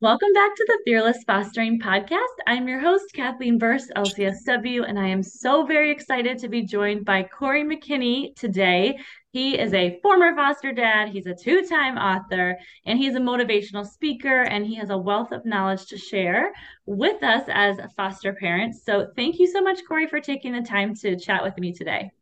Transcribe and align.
Welcome 0.00 0.32
back 0.32 0.54
to 0.54 0.64
the 0.68 0.78
Fearless 0.84 1.24
Fostering 1.26 1.80
Podcast. 1.80 2.20
I'm 2.46 2.68
your 2.68 2.78
host, 2.78 3.12
Kathleen 3.14 3.58
Burst, 3.58 3.90
LCSW, 3.96 4.88
and 4.88 4.96
I 4.96 5.08
am 5.08 5.24
so 5.24 5.66
very 5.66 5.90
excited 5.90 6.38
to 6.38 6.48
be 6.48 6.62
joined 6.62 7.04
by 7.04 7.24
Corey 7.24 7.64
McKinney 7.64 8.32
today. 8.36 8.96
He 9.32 9.58
is 9.58 9.74
a 9.74 9.98
former 10.00 10.36
foster 10.36 10.70
dad, 10.70 11.08
he's 11.08 11.26
a 11.26 11.34
two 11.34 11.66
time 11.66 11.98
author, 11.98 12.56
and 12.86 12.96
he's 12.96 13.16
a 13.16 13.20
motivational 13.20 13.84
speaker, 13.84 14.42
and 14.42 14.64
he 14.64 14.76
has 14.76 14.90
a 14.90 14.96
wealth 14.96 15.32
of 15.32 15.44
knowledge 15.44 15.86
to 15.86 15.98
share 15.98 16.52
with 16.86 17.20
us 17.24 17.42
as 17.48 17.80
foster 17.96 18.32
parents. 18.34 18.84
So, 18.84 19.08
thank 19.16 19.40
you 19.40 19.48
so 19.48 19.62
much, 19.62 19.80
Corey, 19.84 20.06
for 20.06 20.20
taking 20.20 20.52
the 20.52 20.62
time 20.62 20.94
to 20.94 21.18
chat 21.18 21.42
with 21.42 21.58
me 21.58 21.72
today. 21.72 22.12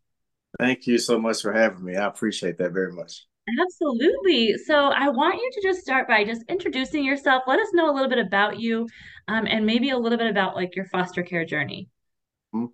Thank 0.59 0.87
you 0.87 0.97
so 0.97 1.19
much 1.19 1.43
for 1.43 1.53
having 1.53 1.85
me. 1.85 1.95
I 1.95 2.07
appreciate 2.07 2.57
that 2.57 2.73
very 2.73 2.93
much. 2.95 3.27
Absolutely. 3.49 4.57
So 4.59 4.75
I 4.75 5.09
want 5.09 5.37
you 5.37 5.51
to 5.53 5.63
just 5.63 5.81
start 5.81 6.09
by 6.09 6.25
just 6.25 6.43
introducing 6.49 7.05
yourself. 7.05 7.45
Let 7.47 7.61
us 7.61 7.69
know 7.73 7.89
a 7.91 7.95
little 7.95 8.09
bit 8.09 8.19
about 8.19 8.59
you, 8.59 8.89
um, 9.29 9.47
and 9.47 9.65
maybe 9.65 9.91
a 9.91 9.99
little 9.99 10.19
bit 10.19 10.27
about 10.27 10.57
like 10.57 10.75
your 10.75 10.87
foster 10.87 11.23
care 11.23 11.45
journey. 11.45 11.89
Mm-hmm. 12.55 12.67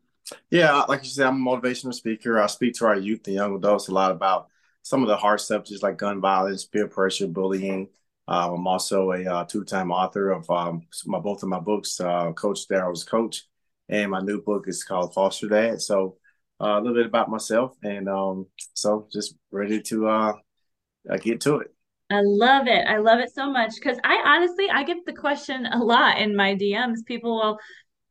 Yeah, 0.50 0.84
like 0.88 1.02
you 1.04 1.10
said, 1.10 1.26
I'm 1.26 1.46
a 1.46 1.50
motivational 1.50 1.92
speaker. 1.92 2.40
I 2.40 2.46
speak 2.46 2.74
to 2.74 2.86
our 2.86 2.96
youth 2.96 3.26
and 3.26 3.36
young 3.36 3.56
adults 3.56 3.88
a 3.88 3.94
lot 3.94 4.12
about 4.12 4.48
some 4.82 5.02
of 5.02 5.08
the 5.08 5.16
hard 5.16 5.40
subjects 5.40 5.82
like 5.82 5.98
gun 5.98 6.20
violence, 6.20 6.64
peer 6.64 6.88
pressure, 6.88 7.26
bullying. 7.26 7.88
Uh, 8.26 8.54
I'm 8.54 8.66
also 8.66 9.12
a 9.12 9.24
uh, 9.24 9.44
two-time 9.44 9.90
author 9.90 10.30
of 10.30 10.48
um, 10.50 10.82
my 11.04 11.18
both 11.18 11.42
of 11.42 11.48
my 11.48 11.60
books, 11.60 12.00
uh, 12.00 12.32
Coach 12.32 12.66
Daryl's 12.68 13.04
Coach, 13.04 13.42
and 13.88 14.10
my 14.10 14.20
new 14.20 14.40
book 14.40 14.68
is 14.68 14.84
called 14.84 15.12
Foster 15.12 15.48
Dad. 15.48 15.82
So 15.82 16.16
uh, 16.60 16.78
a 16.78 16.80
little 16.80 16.94
bit 16.94 17.06
about 17.06 17.28
myself, 17.28 17.76
and 17.82 18.08
um, 18.08 18.46
so 18.74 19.06
just 19.12 19.34
ready 19.50 19.82
to 19.82 20.08
uh, 20.08 20.32
I 21.10 21.18
get 21.18 21.40
to 21.42 21.56
it. 21.56 21.74
I 22.10 22.20
love 22.22 22.66
it. 22.66 22.86
I 22.86 22.98
love 22.98 23.20
it 23.20 23.34
so 23.34 23.50
much 23.50 23.74
because 23.76 23.98
I 24.04 24.22
honestly 24.24 24.68
I 24.70 24.84
get 24.84 24.98
the 25.06 25.14
question 25.14 25.66
a 25.66 25.78
lot 25.78 26.18
in 26.18 26.36
my 26.36 26.54
DMs. 26.54 27.04
People 27.06 27.36
will 27.36 27.58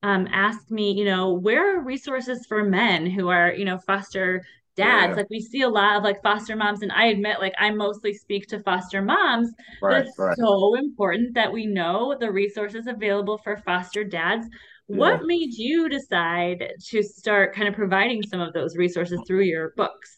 um, 0.04 0.28
ask 0.32 0.72
me, 0.72 0.92
you 0.92 1.06
know, 1.06 1.34
where 1.34 1.78
are 1.78 1.84
resources 1.84 2.46
for 2.48 2.64
men 2.64 3.06
who 3.06 3.30
are, 3.30 3.54
you 3.54 3.66
know, 3.66 3.78
foster 3.78 4.44
dads? 4.76 5.12
Yeah. 5.12 5.16
Like 5.16 5.30
we 5.30 5.40
see 5.40 5.62
a 5.62 5.70
lot 5.70 5.98
of 5.98 6.04
like 6.04 6.22
foster 6.24 6.56
moms, 6.56 6.82
and 6.82 6.92
I 6.92 7.08
admit, 7.08 7.40
like 7.40 7.54
I 7.60 7.70
mostly 7.70 8.14
speak 8.14 8.48
to 8.48 8.60
foster 8.62 9.02
moms. 9.02 9.52
Right, 9.82 10.00
but 10.00 10.08
it's 10.08 10.18
right. 10.18 10.38
so 10.38 10.76
important 10.76 11.36
that 11.36 11.52
we 11.52 11.68
know 11.68 12.16
the 12.20 12.32
resources 12.32 12.88
available 12.88 13.38
for 13.38 13.58
foster 13.58 14.04
dads. 14.04 14.48
What 14.88 15.20
yeah. 15.20 15.26
made 15.26 15.54
you 15.54 15.88
decide 15.88 16.74
to 16.90 17.04
start 17.04 17.56
kind 17.56 17.68
of 17.68 17.76
providing 17.76 18.24
some 18.24 18.42
of 18.42 18.54
those 18.54 18.76
resources 18.76 19.22
through 19.28 19.44
your 19.44 19.74
books? 19.78 20.18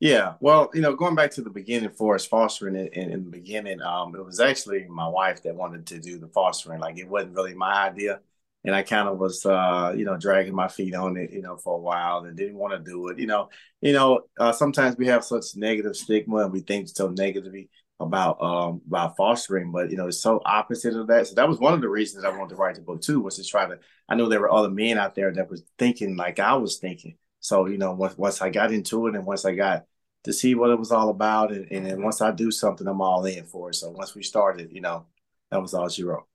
Yeah, 0.00 0.36
well, 0.40 0.70
you 0.72 0.80
know, 0.80 0.94
going 0.94 1.14
back 1.14 1.30
to 1.32 1.42
the 1.42 1.50
beginning 1.50 1.90
for 1.90 2.14
us 2.14 2.24
fostering 2.24 2.74
it 2.74 2.94
in, 2.94 3.10
in, 3.10 3.24
the 3.24 3.30
beginning, 3.30 3.82
um, 3.82 4.14
it 4.16 4.24
was 4.24 4.40
actually 4.40 4.86
my 4.88 5.06
wife 5.06 5.42
that 5.42 5.54
wanted 5.54 5.86
to 5.88 6.00
do 6.00 6.18
the 6.18 6.28
fostering. 6.28 6.80
Like 6.80 6.98
it 6.98 7.06
wasn't 7.06 7.34
really 7.34 7.54
my 7.54 7.88
idea. 7.88 8.20
And 8.64 8.74
I 8.74 8.82
kind 8.82 9.08
of 9.08 9.18
was 9.18 9.44
uh, 9.44 9.92
you 9.94 10.06
know, 10.06 10.16
dragging 10.16 10.54
my 10.54 10.68
feet 10.68 10.94
on 10.94 11.18
it, 11.18 11.32
you 11.32 11.42
know, 11.42 11.58
for 11.58 11.76
a 11.76 11.80
while 11.80 12.24
and 12.24 12.34
didn't 12.34 12.56
want 12.56 12.72
to 12.72 12.90
do 12.90 13.08
it. 13.08 13.18
You 13.18 13.26
know, 13.26 13.50
you 13.82 13.92
know, 13.92 14.22
uh, 14.38 14.52
sometimes 14.52 14.96
we 14.96 15.06
have 15.06 15.22
such 15.22 15.54
negative 15.56 15.94
stigma 15.96 16.38
and 16.38 16.52
we 16.52 16.60
think 16.60 16.88
so 16.88 17.08
negatively 17.10 17.68
about 18.00 18.40
um 18.40 18.80
about 18.86 19.16
fostering, 19.18 19.70
but 19.70 19.90
you 19.90 19.98
know, 19.98 20.06
it's 20.08 20.22
so 20.22 20.40
opposite 20.46 20.96
of 20.96 21.08
that. 21.08 21.26
So 21.26 21.34
that 21.34 21.48
was 21.48 21.58
one 21.58 21.74
of 21.74 21.82
the 21.82 21.88
reasons 21.90 22.24
I 22.24 22.30
wanted 22.30 22.50
to 22.50 22.56
write 22.56 22.76
the 22.76 22.80
book 22.80 23.02
too, 23.02 23.20
was 23.20 23.36
to 23.36 23.44
try 23.44 23.66
to 23.66 23.78
I 24.08 24.14
know 24.14 24.28
there 24.28 24.40
were 24.40 24.52
other 24.52 24.70
men 24.70 24.96
out 24.96 25.14
there 25.14 25.30
that 25.32 25.50
was 25.50 25.62
thinking 25.78 26.16
like 26.16 26.38
I 26.38 26.54
was 26.54 26.78
thinking. 26.78 27.16
So, 27.40 27.66
you 27.66 27.78
know, 27.78 27.92
once 27.92 28.16
once 28.16 28.42
I 28.42 28.50
got 28.50 28.72
into 28.72 29.06
it 29.06 29.14
and 29.14 29.26
once 29.26 29.44
I 29.44 29.54
got 29.54 29.86
to 30.24 30.32
see 30.32 30.54
what 30.54 30.70
it 30.70 30.78
was 30.78 30.92
all 30.92 31.08
about. 31.08 31.52
And, 31.52 31.66
and 31.70 31.86
then 31.86 32.02
once 32.02 32.20
I 32.20 32.30
do 32.30 32.50
something, 32.50 32.86
I'm 32.86 33.00
all 33.00 33.24
in 33.24 33.44
for 33.44 33.70
it. 33.70 33.74
So 33.74 33.90
once 33.90 34.14
we 34.14 34.22
started, 34.22 34.70
you 34.72 34.80
know, 34.80 35.06
that 35.50 35.60
was 35.60 35.74
all 35.74 35.88
she 35.88 36.04
wrote. 36.04 36.26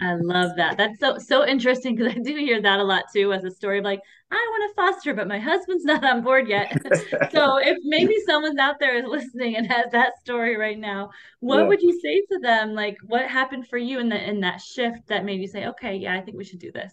I 0.00 0.14
love 0.14 0.56
that. 0.56 0.76
That's 0.76 0.98
so 0.98 1.18
so 1.18 1.46
interesting 1.46 1.94
because 1.94 2.12
I 2.16 2.18
do 2.18 2.34
hear 2.36 2.60
that 2.60 2.80
a 2.80 2.84
lot 2.84 3.04
too 3.12 3.32
as 3.32 3.44
a 3.44 3.50
story 3.50 3.78
of 3.78 3.84
like, 3.84 4.00
I 4.30 4.34
want 4.34 4.70
to 4.70 4.74
foster, 4.74 5.14
but 5.14 5.28
my 5.28 5.38
husband's 5.38 5.84
not 5.92 6.04
on 6.04 6.22
board 6.22 6.48
yet. 6.48 6.72
so 7.30 7.58
if 7.58 7.78
maybe 7.84 8.14
someone's 8.26 8.58
out 8.58 8.80
there 8.80 8.96
is 8.96 9.04
listening 9.04 9.56
and 9.56 9.66
has 9.70 9.92
that 9.92 10.18
story 10.18 10.56
right 10.56 10.78
now, 10.78 11.10
what 11.40 11.58
yeah. 11.58 11.68
would 11.68 11.82
you 11.82 12.00
say 12.00 12.22
to 12.32 12.40
them? 12.40 12.74
Like 12.74 12.96
what 13.06 13.28
happened 13.28 13.68
for 13.68 13.78
you 13.78 14.00
in 14.00 14.08
the 14.08 14.28
in 14.28 14.40
that 14.40 14.60
shift 14.60 15.06
that 15.08 15.24
made 15.24 15.40
you 15.40 15.48
say, 15.48 15.66
okay, 15.66 15.96
yeah, 15.96 16.14
I 16.14 16.22
think 16.22 16.36
we 16.36 16.44
should 16.44 16.60
do 16.60 16.72
this? 16.72 16.92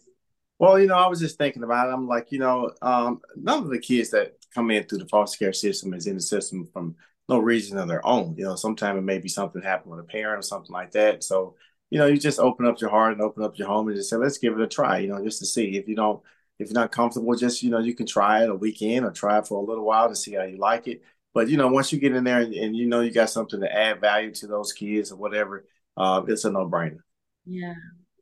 Well, 0.58 0.80
you 0.80 0.88
know, 0.88 0.96
I 0.96 1.08
was 1.08 1.20
just 1.20 1.38
thinking 1.38 1.64
about 1.64 1.90
it. 1.90 1.94
I'm 1.94 2.08
like, 2.08 2.32
you 2.32 2.40
know, 2.40 2.72
um, 2.82 3.22
none 3.36 3.64
of 3.64 3.70
the 3.70 3.80
kids 3.80 4.12
that 4.12 4.38
come 4.54 4.72
in 4.72 4.84
through 4.84 5.00
the 5.00 5.08
foster 5.08 5.38
care 5.38 5.54
system 5.54 5.94
is 5.94 6.08
in 6.08 6.16
the 6.16 6.22
system 6.22 6.66
from 6.72 6.96
no 7.28 7.40
reason 7.40 7.78
of 7.78 7.90
their 7.90 8.06
own. 8.06 8.36
You 8.38 8.46
know, 8.46 8.56
sometimes 8.56 8.98
it 8.98 9.02
may 9.02 9.20
be 9.20 9.28
something 9.28 9.62
happened 9.62 9.92
with 9.92 10.06
a 10.06 10.08
parent 10.08 10.40
or 10.40 10.44
something 10.44 10.72
like 10.72 10.92
that. 10.92 11.24
So, 11.24 11.56
you 11.90 12.00
know, 12.00 12.06
you 12.06 12.18
just 12.18 12.40
open 12.40 12.66
up 12.66 12.80
your 12.80 12.90
heart 12.90 13.12
and 13.12 13.22
open 13.22 13.44
up 13.44 13.58
your 13.58 13.68
home 13.68 13.88
and 13.90 13.98
just 13.98 14.10
say, 14.10 14.16
let's 14.16 14.38
give 14.38 14.54
it 14.54 14.62
a 14.62 14.68
try, 14.68 15.00
you 15.00 15.10
know, 15.10 15.22
just 15.24 15.40
to 15.40 15.46
see. 15.46 15.78
If 15.78 15.90
you 15.90 15.96
don't, 15.96 16.22
if 16.58 16.70
you're 16.70 16.80
not 16.80 16.92
comfortable, 16.92 17.36
just, 17.36 17.62
you 17.62 17.70
know, 17.70 17.80
you 17.80 17.94
can 17.94 18.06
try 18.06 18.44
it 18.44 18.50
a 18.50 18.56
weekend 18.56 19.06
or 19.06 19.12
try 19.12 19.40
it 19.40 19.48
for 19.48 19.62
a 19.62 19.66
little 19.66 19.86
while 19.86 20.08
to 20.08 20.16
see 20.16 20.36
how 20.36 20.44
you 20.44 20.58
like 20.58 20.88
it. 20.88 21.02
But, 21.34 21.50
you 21.50 21.58
know, 21.58 21.68
once 21.68 21.92
you 21.92 22.00
get 22.00 22.16
in 22.16 22.24
there 22.24 22.40
and, 22.40 22.54
and 22.54 22.76
you 22.78 22.86
know 22.86 23.02
you 23.02 23.12
got 23.12 23.30
something 23.30 23.60
to 23.60 23.76
add 23.76 24.00
value 24.00 24.34
to 24.36 24.48
those 24.48 24.72
kids 24.72 25.12
or 25.12 25.18
whatever, 25.18 25.66
uh, 25.98 26.24
it's 26.30 26.46
a 26.46 26.52
no 26.52 26.70
brainer. 26.70 27.00
Yeah 27.46 27.74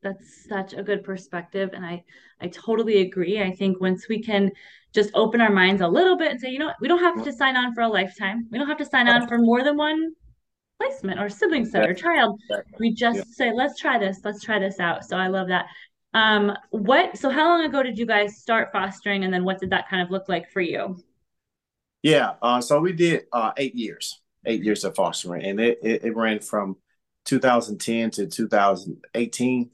that's 0.03 0.47
such 0.47 0.73
a 0.73 0.83
good 0.83 1.03
perspective 1.03 1.71
and 1.73 1.85
i 1.85 2.03
i 2.43 2.47
totally 2.47 3.01
agree. 3.01 3.41
I 3.41 3.51
think 3.51 3.79
once 3.79 4.07
we 4.07 4.21
can 4.21 4.51
just 4.93 5.09
open 5.15 5.41
our 5.41 5.51
minds 5.51 5.81
a 5.81 5.87
little 5.87 6.17
bit 6.17 6.31
and 6.31 6.39
say 6.39 6.49
you 6.49 6.59
know 6.59 6.67
what, 6.67 6.75
we 6.81 6.87
don't 6.87 6.99
have 6.99 7.23
to 7.23 7.31
sign 7.31 7.55
on 7.55 7.73
for 7.73 7.81
a 7.81 7.87
lifetime. 7.87 8.47
We 8.51 8.57
don't 8.59 8.67
have 8.67 8.77
to 8.77 8.85
sign 8.85 9.07
on 9.07 9.27
for 9.27 9.37
more 9.37 9.63
than 9.63 9.77
one 9.77 10.11
placement 10.79 11.19
or 11.19 11.29
sibling 11.29 11.65
set 11.65 11.89
or 11.89 11.93
child. 11.93 12.39
We 12.79 12.93
just 12.93 13.17
yeah. 13.17 13.23
say 13.31 13.53
let's 13.53 13.79
try 13.79 13.97
this. 13.97 14.19
Let's 14.23 14.43
try 14.43 14.59
this 14.59 14.79
out. 14.79 15.05
So 15.05 15.17
i 15.17 15.27
love 15.27 15.47
that. 15.47 15.65
Um 16.13 16.51
what 16.69 17.17
so 17.17 17.29
how 17.29 17.47
long 17.47 17.65
ago 17.65 17.81
did 17.81 17.97
you 17.97 18.05
guys 18.05 18.37
start 18.37 18.71
fostering 18.71 19.23
and 19.23 19.33
then 19.33 19.45
what 19.45 19.59
did 19.59 19.71
that 19.71 19.89
kind 19.89 20.01
of 20.01 20.11
look 20.11 20.27
like 20.27 20.51
for 20.51 20.61
you? 20.61 20.97
Yeah 22.01 22.33
uh, 22.41 22.59
so 22.59 22.79
we 22.79 22.91
did 22.91 23.23
uh, 23.31 23.53
eight 23.57 23.75
years 23.75 24.19
eight 24.45 24.61
years 24.61 24.83
of 24.83 24.93
fostering 24.93 25.43
and 25.43 25.59
it, 25.59 25.79
it, 25.81 26.03
it 26.03 26.15
ran 26.15 26.39
from 26.39 26.75
2010 27.25 28.11
to 28.11 28.27
2018 28.27 29.71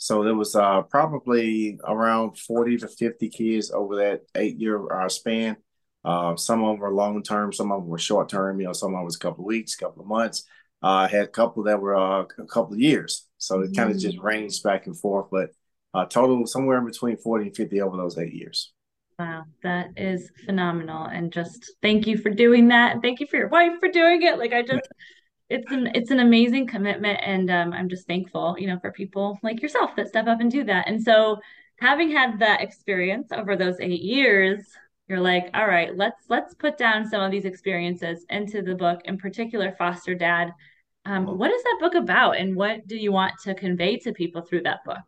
so 0.00 0.24
there 0.24 0.34
was 0.34 0.56
uh, 0.56 0.80
probably 0.80 1.78
around 1.84 2.38
40 2.38 2.78
to 2.78 2.88
50 2.88 3.28
kids 3.28 3.70
over 3.70 3.96
that 3.96 4.22
eight 4.34 4.56
year 4.56 4.90
uh, 4.90 5.10
span. 5.10 5.58
Uh, 6.02 6.34
some 6.36 6.64
of 6.64 6.72
them 6.72 6.80
were 6.80 6.90
long 6.90 7.22
term, 7.22 7.52
some 7.52 7.70
of 7.70 7.82
them 7.82 7.90
were 7.90 7.98
short 7.98 8.30
term. 8.30 8.58
You 8.58 8.68
know, 8.68 8.72
some 8.72 8.94
of 8.94 8.98
them 8.98 9.04
was 9.04 9.16
a 9.16 9.18
couple 9.18 9.44
of 9.44 9.48
weeks, 9.48 9.74
a 9.74 9.78
couple 9.78 10.00
of 10.00 10.08
months. 10.08 10.44
Uh, 10.82 11.04
I 11.04 11.08
had 11.08 11.24
a 11.24 11.28
couple 11.28 11.64
that 11.64 11.78
were 11.78 11.94
uh, 11.94 12.24
a 12.38 12.46
couple 12.46 12.72
of 12.72 12.80
years. 12.80 13.26
So 13.36 13.60
it 13.60 13.76
kind 13.76 13.90
of 13.90 13.98
just 13.98 14.16
mm. 14.16 14.22
ranged 14.22 14.62
back 14.62 14.86
and 14.86 14.98
forth, 14.98 15.26
but 15.30 15.50
uh, 15.92 16.06
total 16.06 16.46
somewhere 16.46 16.78
in 16.78 16.86
between 16.86 17.18
40 17.18 17.48
and 17.48 17.56
50 17.56 17.82
over 17.82 17.98
those 17.98 18.16
eight 18.16 18.32
years. 18.32 18.72
Wow, 19.18 19.44
that 19.62 19.90
is 19.98 20.30
phenomenal. 20.46 21.04
And 21.04 21.30
just 21.30 21.72
thank 21.82 22.06
you 22.06 22.16
for 22.16 22.30
doing 22.30 22.68
that. 22.68 23.02
thank 23.02 23.20
you 23.20 23.26
for 23.26 23.36
your 23.36 23.48
wife 23.48 23.72
for 23.80 23.90
doing 23.90 24.22
it. 24.22 24.38
Like, 24.38 24.54
I 24.54 24.62
just 24.62 24.88
it's 25.50 25.70
an 25.72 25.90
it's 25.94 26.10
an 26.12 26.20
amazing 26.20 26.66
commitment 26.66 27.18
and 27.22 27.50
um, 27.50 27.72
i'm 27.72 27.88
just 27.88 28.06
thankful 28.06 28.56
you 28.58 28.66
know 28.66 28.78
for 28.78 28.92
people 28.92 29.38
like 29.42 29.60
yourself 29.60 29.90
that 29.96 30.08
step 30.08 30.26
up 30.26 30.40
and 30.40 30.50
do 30.50 30.64
that. 30.64 30.88
And 30.88 31.02
so 31.02 31.38
having 31.80 32.10
had 32.10 32.38
that 32.38 32.62
experience 32.62 33.28
over 33.32 33.56
those 33.56 33.76
eight 33.80 34.02
years 34.02 34.64
you're 35.08 35.20
like 35.20 35.50
all 35.54 35.66
right 35.66 35.96
let's 35.96 36.24
let's 36.28 36.54
put 36.54 36.78
down 36.78 37.08
some 37.08 37.20
of 37.20 37.32
these 37.32 37.44
experiences 37.44 38.24
into 38.30 38.62
the 38.62 38.74
book 38.74 39.00
in 39.04 39.18
particular 39.18 39.74
foster 39.76 40.14
dad. 40.14 40.54
Um, 41.04 41.38
what 41.38 41.50
is 41.50 41.62
that 41.62 41.78
book 41.80 41.94
about 41.94 42.36
and 42.36 42.54
what 42.54 42.86
do 42.86 42.96
you 42.96 43.10
want 43.10 43.32
to 43.44 43.54
convey 43.54 43.96
to 43.98 44.12
people 44.12 44.42
through 44.42 44.62
that 44.62 44.84
book? 44.84 44.98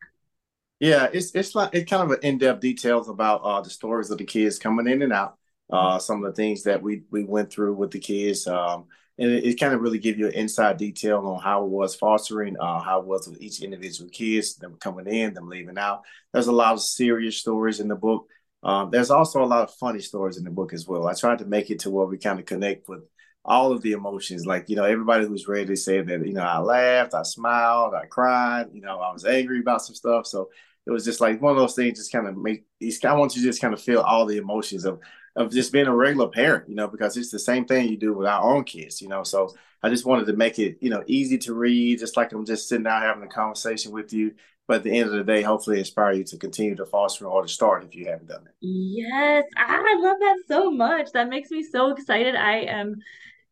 Yeah 0.80 1.09
it's 1.12 1.32
it's 1.34 1.54
like 1.54 1.72
it 1.72 1.88
kind 1.88 2.03
of 2.03 2.10
an 2.10 2.19
in-depth 2.22 2.60
details 2.60 3.09
about 3.09 3.42
uh, 3.45 3.60
the 3.60 3.71
stories 3.71 4.10
of 4.10 4.18
the 4.18 4.24
kids 4.24 4.59
coming 4.59 4.88
in 4.88 5.03
and 5.03 5.12
out 5.12 5.38
uh, 5.71 5.98
some 5.98 6.24
of 6.24 6.30
the 6.30 6.36
things 6.36 6.65
that 6.65 6.83
we 6.83 7.03
we 7.10 7.22
went 7.22 7.53
through 7.53 7.74
with 7.74 7.92
the 7.92 8.00
kids 8.00 8.47
um, 8.48 8.86
and 9.18 9.30
it, 9.30 9.44
it 9.44 9.60
kind 9.60 9.74
of 9.74 9.80
really 9.80 9.98
give 9.98 10.18
you 10.18 10.26
an 10.26 10.34
inside 10.34 10.76
detail 10.76 11.18
on 11.18 11.41
how 11.41 11.64
it 11.64 11.70
was 11.70 11.94
fostering, 11.94 12.56
uh, 12.59 12.80
how 12.80 13.00
it 13.00 13.06
was 13.06 13.28
with 13.28 13.41
each 13.41 13.62
individual 13.62 14.10
kids, 14.10 14.56
them 14.56 14.76
coming 14.80 15.06
in, 15.06 15.34
them 15.34 15.48
leaving 15.48 15.78
out. 15.78 16.03
There's 16.32 16.47
a 16.47 16.53
lot 16.53 16.72
of 16.72 16.80
serious 16.80 17.36
stories 17.36 17.80
in 17.80 17.88
the 17.88 17.94
book. 17.94 18.26
Um, 18.62 18.91
there's 18.91 19.10
also 19.10 19.42
a 19.42 19.47
lot 19.47 19.68
of 19.68 19.74
funny 19.74 20.00
stories 20.00 20.36
in 20.38 20.44
the 20.44 20.50
book 20.50 20.72
as 20.72 20.86
well. 20.86 21.06
I 21.09 21.14
tried 21.14 21.38
to 21.38 21.44
make 21.44 21.70
it 21.70 21.80
to 21.80 21.91
where 21.91 22.06
we 22.06 22.18
kind 22.18 22.38
of 22.38 22.47
connect 22.47 22.88
with 22.88 23.03
all 23.44 23.72
of 23.72 23.82
the 23.82 23.92
emotions. 23.92 24.47
Like, 24.47 24.68
you 24.68 24.76
know, 24.76 24.84
everybody 24.84 25.26
who's 25.26 25.48
ready 25.48 25.66
to 25.66 25.76
say 25.76 26.00
that, 26.00 26.26
you 26.26 26.32
know, 26.32 26.42
I 26.42 26.59
laughed, 26.59 27.14
I 27.14 27.22
smiled, 27.22 27.94
I 27.94 28.06
cried, 28.06 28.68
you 28.72 28.80
know, 28.80 29.00
I 29.00 29.12
was 29.12 29.24
angry 29.24 29.60
about 29.60 29.82
some 29.82 29.97
stuff. 29.97 30.26
So 30.26 30.50
it 30.86 30.91
was 30.91 31.04
just 31.04 31.20
like 31.20 31.42
one 31.42 31.53
of 31.53 31.59
those 31.59 31.74
things 31.74 31.98
just 31.98 32.12
kind 32.12 32.26
of 32.26 32.36
make, 32.36 32.64
I 33.04 33.14
want 33.14 33.34
you 33.34 33.42
to 33.42 33.48
just 33.48 33.60
kind 33.60 33.74
of 33.74 33.82
feel 33.82 34.00
all 34.00 34.26
the 34.26 34.38
emotions 34.38 34.84
of 34.84 35.00
of 35.37 35.51
just 35.51 35.73
being 35.73 35.87
a 35.87 35.95
regular 35.95 36.29
parent, 36.29 36.69
you 36.69 36.75
know, 36.75 36.89
because 36.89 37.17
it's 37.17 37.31
the 37.31 37.39
same 37.39 37.65
thing 37.65 37.89
you 37.89 37.97
do 37.97 38.13
with 38.13 38.27
our 38.27 38.43
own 38.43 38.65
kids, 38.65 39.01
you 39.01 39.09
know. 39.09 39.23
So 39.23 39.55
I 39.83 39.89
just 39.89 40.05
wanted 40.05 40.27
to 40.27 40.34
make 40.34 40.59
it, 40.59 40.79
you 40.81 40.91
know, 40.91 41.03
easy 41.07 41.39
to 41.39 41.55
read, 41.55 41.99
just 41.99 42.17
like 42.17 42.33
I'm 42.33 42.45
just 42.45 42.69
sitting 42.69 42.84
down 42.84 43.03
having 43.03 43.23
a 43.23 43.29
conversation 43.29 43.93
with 43.93 44.13
you. 44.13 44.34
But 44.69 44.79
at 44.79 44.83
the 44.84 44.97
end 44.97 45.09
of 45.09 45.15
the 45.15 45.25
day, 45.25 45.43
hopefully 45.43 45.79
inspire 45.79 46.13
you 46.13 46.25
to 46.25 46.37
continue 46.37 46.77
to 46.77 46.87
foster 46.87 47.27
or 47.27 47.43
to 47.43 47.49
start 47.49 47.84
if 47.84 47.95
you 47.95 48.07
haven't 48.07 48.29
done 48.29 48.47
it. 48.47 48.55
Yes, 48.61 49.45
I 49.57 49.97
love 49.99 50.19
that 50.21 50.39
so 50.47 50.71
much. 50.71 51.11
That 51.13 51.29
makes 51.29 51.51
me 51.51 51.65
so 51.65 51.91
excited. 51.91 52.37
I 52.37 52.59
am 52.59 52.97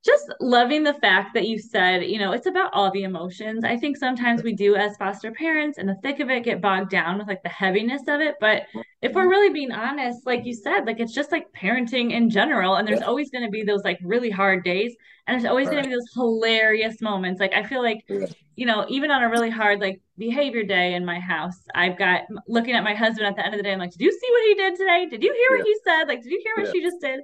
just 0.05 0.32
loving 0.41 0.82
the 0.82 0.94
fact 0.94 1.35
that 1.35 1.47
you 1.47 1.58
said, 1.58 2.05
you 2.05 2.19
know, 2.19 2.32
it's 2.32 2.47
about 2.47 2.73
all 2.73 2.91
the 2.91 3.02
emotions. 3.02 3.64
I 3.64 3.76
think 3.76 3.99
sometimes 3.99 4.43
we 4.43 4.55
do 4.55 4.75
as 4.75 4.97
foster 4.97 5.31
parents 5.31 5.76
in 5.76 5.87
the 5.87 5.97
thick 6.02 6.20
of 6.20 6.31
it 6.31 6.43
get 6.43 6.62
bogged 6.62 6.91
down 6.91 7.19
with 7.19 7.29
like 7.29 7.43
the 7.43 7.50
heaviness 7.50 8.02
of 8.08 8.20
it. 8.23 8.37
But 8.41 8.62
if 9.02 9.12
we're 9.12 9.23
mm-hmm. 9.23 9.29
really 9.29 9.52
being 9.52 9.73
honest, 9.73 10.26
like 10.26 10.47
you 10.47 10.55
said, 10.55 10.87
like 10.87 11.00
it's 11.00 11.12
just 11.12 11.31
like 11.31 11.52
parenting 11.52 12.12
in 12.12 12.31
general. 12.31 12.76
And 12.76 12.88
there's 12.88 13.02
always 13.02 13.31
going 13.31 13.44
to 13.44 13.50
be 13.50 13.62
those 13.62 13.82
like 13.85 13.99
really 14.02 14.31
hard 14.31 14.64
days. 14.64 14.97
And 15.26 15.35
there's 15.35 15.49
always 15.49 15.69
going 15.69 15.82
to 15.82 15.88
be 15.88 15.94
those 15.94 16.11
hilarious 16.14 17.03
moments. 17.03 17.38
Like 17.38 17.53
I 17.53 17.62
feel 17.62 17.82
like, 17.82 18.03
you 18.08 18.64
know, 18.64 18.87
even 18.88 19.11
on 19.11 19.23
a 19.23 19.29
really 19.29 19.50
hard 19.50 19.81
like 19.81 20.00
behavior 20.17 20.62
day 20.62 20.94
in 20.94 21.05
my 21.05 21.20
house, 21.20 21.61
I've 21.75 21.99
got 21.99 22.23
looking 22.49 22.75
at 22.75 22.85
my 22.85 22.94
husband 22.94 23.26
at 23.26 23.37
the 23.37 23.44
end 23.44 23.55
of 23.55 23.58
the 23.58 23.64
day. 23.64 23.73
I'm 23.73 23.79
like, 23.79 23.93
did 23.93 24.00
you 24.00 24.12
see 24.12 24.29
what 24.31 24.43
he 24.49 24.55
did 24.55 24.76
today? 24.79 25.06
Did 25.11 25.23
you 25.23 25.35
hear 25.35 25.58
what 25.58 25.67
he 25.67 25.76
said? 25.85 26.05
Like, 26.08 26.23
did 26.23 26.32
you 26.32 26.43
hear 26.43 26.64
what 26.64 26.73
she 26.73 26.81
just 26.81 27.03
did? 27.03 27.20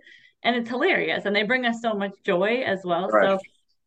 And 0.46 0.54
it's 0.54 0.70
hilarious 0.70 1.24
and 1.24 1.34
they 1.34 1.42
bring 1.42 1.66
us 1.66 1.82
so 1.82 1.92
much 1.92 2.12
joy 2.24 2.62
as 2.64 2.80
well 2.84 3.08
right. 3.08 3.24
so 3.24 3.38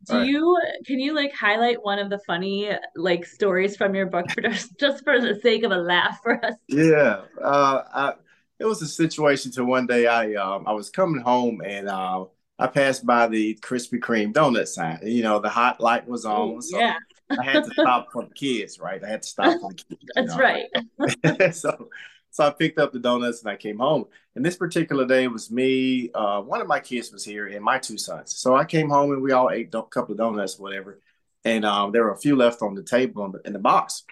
do 0.05 0.17
right. 0.17 0.27
you 0.27 0.61
can 0.85 0.99
you 0.99 1.15
like 1.15 1.33
highlight 1.33 1.81
one 1.83 1.99
of 1.99 2.09
the 2.09 2.19
funny 2.19 2.69
like 2.95 3.25
stories 3.25 3.75
from 3.75 3.95
your 3.95 4.05
book 4.05 4.29
for 4.29 4.41
just, 4.41 4.77
just 4.79 5.03
for 5.03 5.19
the 5.19 5.39
sake 5.41 5.63
of 5.63 5.71
a 5.71 5.77
laugh 5.77 6.19
for 6.21 6.43
us 6.45 6.55
yeah 6.67 7.21
uh 7.41 7.81
I, 7.93 8.13
it 8.59 8.65
was 8.65 8.81
a 8.81 8.87
situation 8.87 9.51
to 9.53 9.63
one 9.63 9.87
day 9.87 10.07
i 10.07 10.33
um 10.35 10.65
i 10.67 10.73
was 10.73 10.89
coming 10.89 11.21
home 11.21 11.61
and 11.65 11.87
uh 11.87 12.25
i 12.59 12.67
passed 12.67 13.05
by 13.05 13.27
the 13.27 13.57
krispy 13.61 13.99
kreme 13.99 14.33
donut 14.33 14.67
sign 14.67 14.99
you 15.03 15.23
know 15.23 15.39
the 15.39 15.49
hot 15.49 15.79
light 15.79 16.07
was 16.07 16.25
on 16.25 16.61
so 16.61 16.77
yeah 16.77 16.97
i 17.29 17.43
had 17.43 17.63
to 17.63 17.71
stop 17.71 18.07
for 18.11 18.25
the 18.25 18.33
kids 18.35 18.79
right 18.79 19.03
i 19.03 19.07
had 19.07 19.21
to 19.21 19.27
stop 19.27 19.59
for 19.61 19.71
the 19.71 19.75
kids 19.75 20.01
that's 20.13 20.35
know? 20.35 20.41
right 20.41 21.55
so 21.55 21.89
so 22.39 22.47
I 22.47 22.51
picked 22.51 22.79
up 22.79 22.93
the 22.93 22.99
donuts 22.99 23.41
and 23.41 23.51
I 23.51 23.57
came 23.57 23.79
home. 23.79 24.05
And 24.33 24.45
this 24.45 24.55
particular 24.55 25.05
day 25.05 25.27
was 25.27 25.51
me. 25.51 26.09
Uh, 26.15 26.39
one 26.39 26.61
of 26.61 26.67
my 26.67 26.79
kids 26.79 27.11
was 27.11 27.25
here 27.25 27.47
and 27.47 27.61
my 27.61 27.79
two 27.79 27.97
sons. 27.97 28.33
So 28.37 28.55
I 28.55 28.63
came 28.63 28.89
home 28.89 29.11
and 29.11 29.21
we 29.21 29.33
all 29.33 29.49
ate 29.49 29.75
a 29.75 29.83
couple 29.83 30.13
of 30.13 30.19
donuts, 30.19 30.57
or 30.57 30.63
whatever. 30.63 31.01
And 31.43 31.65
um, 31.65 31.91
there 31.91 32.03
were 32.03 32.13
a 32.13 32.17
few 32.17 32.37
left 32.37 32.61
on 32.61 32.75
the 32.75 32.83
table 32.83 33.25
in 33.25 33.33
the, 33.33 33.41
in 33.43 33.51
the 33.51 33.59
box. 33.59 34.05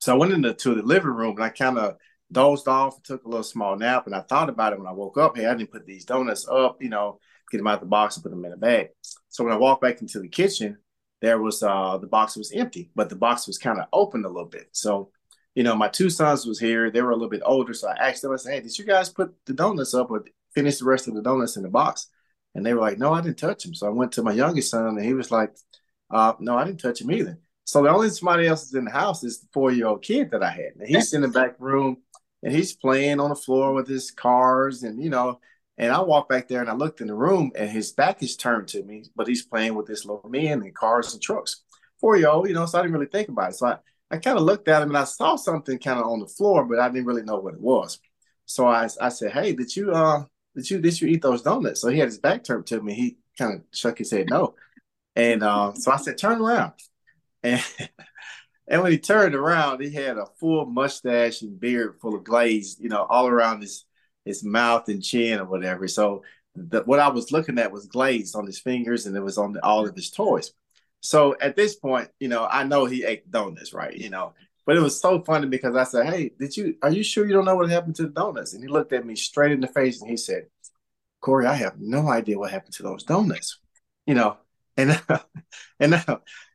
So 0.00 0.12
I 0.12 0.18
went 0.18 0.32
into 0.32 0.52
to 0.52 0.74
the 0.74 0.82
living 0.82 1.12
room 1.12 1.36
and 1.36 1.44
I 1.44 1.50
kind 1.50 1.78
of 1.78 1.96
dozed 2.32 2.66
off, 2.66 2.96
and 2.96 3.04
took 3.04 3.24
a 3.24 3.28
little 3.28 3.44
small 3.44 3.76
nap, 3.76 4.06
and 4.06 4.16
I 4.16 4.22
thought 4.22 4.48
about 4.48 4.72
it 4.72 4.78
when 4.80 4.88
I 4.88 4.92
woke 4.92 5.16
up. 5.16 5.36
Hey, 5.36 5.46
I 5.46 5.54
didn't 5.54 5.70
put 5.70 5.86
these 5.86 6.04
donuts 6.04 6.48
up, 6.48 6.82
you 6.82 6.88
know, 6.88 7.20
get 7.52 7.58
them 7.58 7.68
out 7.68 7.74
of 7.74 7.80
the 7.80 7.86
box 7.86 8.16
and 8.16 8.24
put 8.24 8.30
them 8.30 8.44
in 8.44 8.52
a 8.52 8.56
bag. 8.56 8.88
So 9.28 9.44
when 9.44 9.52
I 9.52 9.56
walked 9.58 9.82
back 9.82 10.00
into 10.00 10.18
the 10.18 10.28
kitchen, 10.28 10.78
there 11.20 11.40
was 11.40 11.62
uh, 11.62 11.98
the 11.98 12.08
box 12.08 12.36
was 12.36 12.50
empty, 12.50 12.90
but 12.96 13.10
the 13.10 13.16
box 13.16 13.46
was 13.46 13.58
kind 13.58 13.78
of 13.78 13.86
open 13.92 14.24
a 14.24 14.28
little 14.28 14.48
bit. 14.48 14.70
So 14.72 15.10
you 15.54 15.62
know, 15.62 15.76
my 15.76 15.88
two 15.88 16.10
sons 16.10 16.46
was 16.46 16.58
here. 16.58 16.90
They 16.90 17.02
were 17.02 17.10
a 17.10 17.14
little 17.14 17.30
bit 17.30 17.42
older, 17.44 17.74
so 17.74 17.88
I 17.88 18.08
asked 18.08 18.22
them. 18.22 18.32
I 18.32 18.36
said, 18.36 18.52
"Hey, 18.54 18.60
did 18.60 18.78
you 18.78 18.84
guys 18.84 19.08
put 19.08 19.34
the 19.46 19.52
donuts 19.52 19.94
up 19.94 20.10
or 20.10 20.24
finish 20.54 20.78
the 20.78 20.84
rest 20.84 21.08
of 21.08 21.14
the 21.14 21.22
donuts 21.22 21.56
in 21.56 21.62
the 21.62 21.68
box?" 21.68 22.08
And 22.54 22.64
they 22.64 22.74
were 22.74 22.80
like, 22.80 22.98
"No, 22.98 23.12
I 23.12 23.20
didn't 23.20 23.38
touch 23.38 23.64
them." 23.64 23.74
So 23.74 23.86
I 23.86 23.90
went 23.90 24.12
to 24.12 24.22
my 24.22 24.32
youngest 24.32 24.70
son, 24.70 24.86
and 24.86 25.04
he 25.04 25.14
was 25.14 25.30
like, 25.30 25.54
uh, 26.10 26.34
"No, 26.40 26.56
I 26.58 26.64
didn't 26.64 26.80
touch 26.80 27.00
them 27.00 27.12
either." 27.12 27.38
So 27.64 27.82
the 27.82 27.90
only 27.90 28.10
somebody 28.10 28.46
else 28.46 28.64
is 28.64 28.74
in 28.74 28.84
the 28.84 28.90
house 28.90 29.24
is 29.24 29.40
the 29.40 29.48
four-year-old 29.52 30.02
kid 30.02 30.30
that 30.32 30.42
I 30.42 30.50
had. 30.50 30.72
And 30.78 30.86
he's 30.88 31.14
in 31.14 31.22
the 31.22 31.28
back 31.28 31.56
room, 31.58 31.98
and 32.42 32.52
he's 32.52 32.74
playing 32.74 33.20
on 33.20 33.30
the 33.30 33.36
floor 33.36 33.72
with 33.72 33.88
his 33.88 34.10
cars, 34.10 34.82
and 34.82 35.02
you 35.02 35.10
know. 35.10 35.40
And 35.76 35.90
I 35.90 36.00
walked 36.02 36.28
back 36.28 36.46
there 36.46 36.60
and 36.60 36.70
I 36.70 36.74
looked 36.74 37.00
in 37.00 37.08
the 37.08 37.14
room, 37.14 37.50
and 37.56 37.68
his 37.68 37.90
back 37.90 38.22
is 38.22 38.36
turned 38.36 38.68
to 38.68 38.82
me, 38.84 39.06
but 39.16 39.26
he's 39.26 39.44
playing 39.44 39.74
with 39.74 39.86
this 39.86 40.04
little 40.04 40.30
man 40.30 40.62
and 40.62 40.72
cars 40.72 41.12
and 41.12 41.20
trucks. 41.20 41.62
Four 42.00 42.16
year 42.16 42.28
old, 42.28 42.46
you 42.48 42.54
know, 42.54 42.64
so 42.66 42.78
I 42.78 42.82
didn't 42.82 42.94
really 42.94 43.06
think 43.06 43.28
about 43.28 43.50
it. 43.50 43.54
So 43.56 43.66
I, 43.66 43.78
I 44.14 44.18
kind 44.18 44.38
of 44.38 44.44
looked 44.44 44.68
at 44.68 44.82
him 44.82 44.90
and 44.90 44.98
I 44.98 45.04
saw 45.04 45.36
something 45.36 45.78
kind 45.78 45.98
of 45.98 46.06
on 46.06 46.20
the 46.20 46.26
floor, 46.26 46.64
but 46.64 46.78
I 46.78 46.88
didn't 46.88 47.06
really 47.06 47.22
know 47.22 47.38
what 47.38 47.54
it 47.54 47.60
was. 47.60 47.98
So 48.46 48.66
I, 48.66 48.88
I 49.00 49.08
said, 49.08 49.32
"Hey, 49.32 49.52
did 49.54 49.74
you 49.74 49.92
uh 49.92 50.24
did 50.54 50.70
you 50.70 50.80
did 50.80 51.00
you 51.00 51.08
eat 51.08 51.22
those 51.22 51.42
donuts?" 51.42 51.80
So 51.80 51.88
he 51.88 51.98
had 51.98 52.08
his 52.08 52.18
back 52.18 52.44
turned 52.44 52.66
to 52.66 52.80
me. 52.80 52.94
He 52.94 53.16
kind 53.38 53.54
of 53.54 53.62
shook 53.72 53.98
his 53.98 54.10
head 54.10 54.28
no, 54.30 54.54
and 55.16 55.42
uh, 55.42 55.72
so 55.74 55.90
I 55.90 55.96
said, 55.96 56.18
"Turn 56.18 56.40
around." 56.40 56.74
And 57.42 57.62
and 58.68 58.82
when 58.82 58.92
he 58.92 58.98
turned 58.98 59.34
around, 59.34 59.82
he 59.82 59.90
had 59.90 60.18
a 60.18 60.26
full 60.38 60.66
mustache 60.66 61.42
and 61.42 61.58
beard 61.58 61.98
full 62.00 62.14
of 62.14 62.24
glaze, 62.24 62.76
you 62.78 62.88
know, 62.88 63.04
all 63.08 63.26
around 63.26 63.62
his 63.62 63.84
his 64.24 64.44
mouth 64.44 64.88
and 64.88 65.02
chin 65.02 65.40
or 65.40 65.44
whatever. 65.46 65.88
So 65.88 66.22
the, 66.54 66.82
what 66.82 67.00
I 67.00 67.08
was 67.08 67.32
looking 67.32 67.58
at 67.58 67.72
was 67.72 67.86
glaze 67.86 68.34
on 68.34 68.46
his 68.46 68.60
fingers, 68.60 69.06
and 69.06 69.16
it 69.16 69.20
was 69.20 69.38
on 69.38 69.54
the, 69.54 69.64
all 69.64 69.86
of 69.88 69.94
his 69.96 70.10
toys. 70.10 70.52
So 71.04 71.36
at 71.38 71.54
this 71.54 71.76
point, 71.76 72.08
you 72.18 72.28
know, 72.28 72.46
I 72.50 72.64
know 72.64 72.86
he 72.86 73.04
ate 73.04 73.30
donuts, 73.30 73.74
right? 73.74 73.94
You 73.94 74.08
know, 74.08 74.32
but 74.64 74.74
it 74.74 74.80
was 74.80 74.98
so 74.98 75.20
funny 75.22 75.46
because 75.46 75.76
I 75.76 75.84
said, 75.84 76.06
"Hey, 76.06 76.30
did 76.40 76.56
you? 76.56 76.76
Are 76.82 76.90
you 76.90 77.04
sure 77.04 77.26
you 77.26 77.34
don't 77.34 77.44
know 77.44 77.56
what 77.56 77.68
happened 77.68 77.96
to 77.96 78.04
the 78.04 78.08
donuts?" 78.08 78.54
And 78.54 78.64
he 78.64 78.68
looked 78.68 78.94
at 78.94 79.04
me 79.04 79.14
straight 79.14 79.52
in 79.52 79.60
the 79.60 79.66
face 79.68 80.00
and 80.00 80.10
he 80.10 80.16
said, 80.16 80.46
"Corey, 81.20 81.46
I 81.46 81.54
have 81.54 81.78
no 81.78 82.08
idea 82.08 82.38
what 82.38 82.52
happened 82.52 82.72
to 82.74 82.82
those 82.82 83.04
donuts." 83.04 83.58
You 84.06 84.14
know, 84.14 84.38
and 84.78 84.98
and 85.80 86.02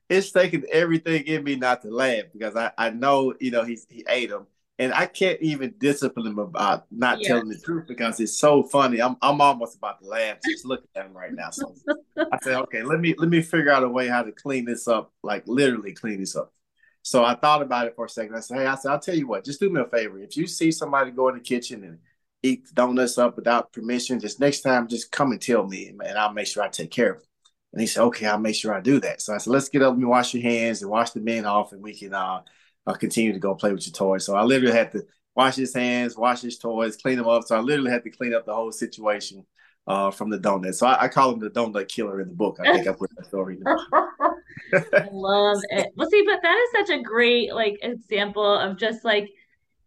it's 0.10 0.32
taking 0.32 0.66
everything 0.72 1.26
in 1.26 1.44
me 1.44 1.56
not 1.56 1.84
to 1.84 1.90
laugh 1.92 2.26
because 2.34 2.56
I 2.56 2.72
I 2.76 2.90
know 2.90 3.36
you 3.40 3.52
know 3.52 3.64
he 3.64 3.78
he 3.88 4.04
ate 4.10 4.32
them 4.32 4.48
and 4.80 4.94
I 4.94 5.06
can't 5.06 5.40
even 5.42 5.76
discipline 5.78 6.26
him 6.26 6.40
about 6.40 6.86
not 6.90 7.22
yeah. 7.22 7.28
telling 7.28 7.50
the 7.50 7.60
truth 7.60 7.86
because 7.86 8.20
it's 8.22 8.38
so 8.38 8.64
funny. 8.64 9.02
I'm 9.02 9.18
I'm 9.22 9.42
almost 9.42 9.78
about 9.78 10.02
to 10.02 10.08
laugh 10.08 10.38
just 10.46 10.66
looking 10.66 10.88
at 10.96 11.06
him 11.06 11.14
right 11.14 11.34
now. 11.34 11.50
So 11.52 11.76
I 12.18 12.38
said, 12.42 12.56
okay, 12.62 12.82
let 12.84 13.00
me 13.02 13.14
let 13.18 13.30
me 13.30 13.42
figure 13.42 13.72
out 13.72 13.84
a 13.84 13.90
way 13.90 14.08
how 14.08 14.24
to 14.24 14.32
clean 14.32 14.66
this 14.66 14.88
up, 14.88 15.12
like 15.22 15.44
literally 15.46 15.94
clean 15.94 16.22
this 16.22 16.36
up. 16.36 16.54
So 17.02 17.24
I 17.24 17.36
thought 17.36 17.62
about 17.62 17.88
it 17.88 17.96
for 17.96 18.06
a 18.06 18.10
second. 18.10 18.36
I 18.36 18.40
said, 18.40 18.58
hey, 18.58 18.66
I 18.66 18.76
said, 18.76 18.92
I'll 18.92 19.00
tell 19.00 19.16
you 19.16 19.28
what, 19.28 19.44
just 19.44 19.60
do 19.60 19.70
me 19.70 19.82
a 19.82 19.86
favor. 19.86 20.18
If 20.20 20.38
you 20.38 20.48
see 20.48 20.72
somebody 20.72 21.12
go 21.12 21.28
in 21.30 21.36
the 21.36 21.42
kitchen 21.42 21.84
and 21.84 22.00
eat 22.42 22.74
donuts 22.74 23.18
up 23.18 23.36
without 23.36 23.74
permission, 23.74 24.20
just 24.20 24.40
next 24.40 24.62
time, 24.62 24.88
just 24.88 25.12
come 25.12 25.32
and 25.32 25.42
tell 25.42 25.66
me, 25.66 25.88
and 25.88 26.18
I'll 26.18 26.34
make 26.34 26.48
sure 26.48 26.64
I 26.64 26.70
take 26.70 26.92
care 26.92 27.14
of 27.14 27.18
it. 27.18 27.28
And 27.74 27.82
he 27.82 27.88
said, 27.88 28.04
okay, 28.04 28.26
I'll 28.26 28.40
make 28.40 28.56
sure 28.56 28.74
I 28.74 28.82
do 28.82 29.00
that. 29.02 29.22
So 29.22 29.34
I 29.34 29.38
said, 29.38 29.52
let's 29.52 29.70
get 29.70 29.82
up 29.82 29.94
and 29.94 30.08
wash 30.08 30.34
your 30.34 30.44
hands 30.44 30.82
and 30.82 30.90
wash 30.90 31.12
the 31.12 31.20
men 31.20 31.46
off, 31.46 31.74
and 31.74 31.82
we 31.82 31.94
can 31.94 32.14
uh, 32.14 32.42
uh, 32.90 32.94
continue 32.96 33.34
to 33.34 33.40
go 33.40 33.56
play 33.56 33.72
with 33.72 33.86
your 33.86 33.94
toys. 33.94 34.26
So 34.26 34.36
I 34.36 34.44
literally 34.44 34.76
had 34.76 34.92
to 34.94 35.06
wash 35.36 35.56
his 35.56 35.74
hands, 35.74 36.18
wash 36.18 36.42
his 36.42 36.58
toys, 36.58 36.98
clean 36.98 37.18
them 37.18 37.28
up. 37.28 37.44
So 37.44 37.56
I 37.56 37.60
literally 37.60 37.92
had 37.92 38.04
to 38.04 38.10
clean 38.10 38.34
up 38.34 38.46
the 38.46 38.54
whole 38.54 38.72
situation 38.72 39.46
uh, 39.88 40.12
from 40.12 40.30
the 40.30 40.40
donut. 40.40 40.74
So 40.76 40.88
I, 40.88 41.04
I, 41.04 41.08
call 41.08 41.32
him 41.32 41.40
the 41.40 41.50
donut 41.50 41.88
killer 41.88 42.20
in 42.22 42.28
the 42.28 42.34
book. 42.34 42.58
I 42.60 42.74
think 42.74 42.88
I 42.88 42.94
put 42.94 43.10
that 43.16 43.26
story. 43.26 43.58
in 43.58 43.64
I 44.94 45.08
love 45.12 45.62
it. 45.70 45.88
Well, 45.96 46.10
see, 46.10 46.24
but 46.26 46.42
that 46.42 46.58
is 46.58 46.88
such 46.88 47.00
a 47.00 47.02
great 47.02 47.54
like 47.54 47.80
example 47.82 48.54
of 48.54 48.78
just 48.78 49.06
like 49.06 49.30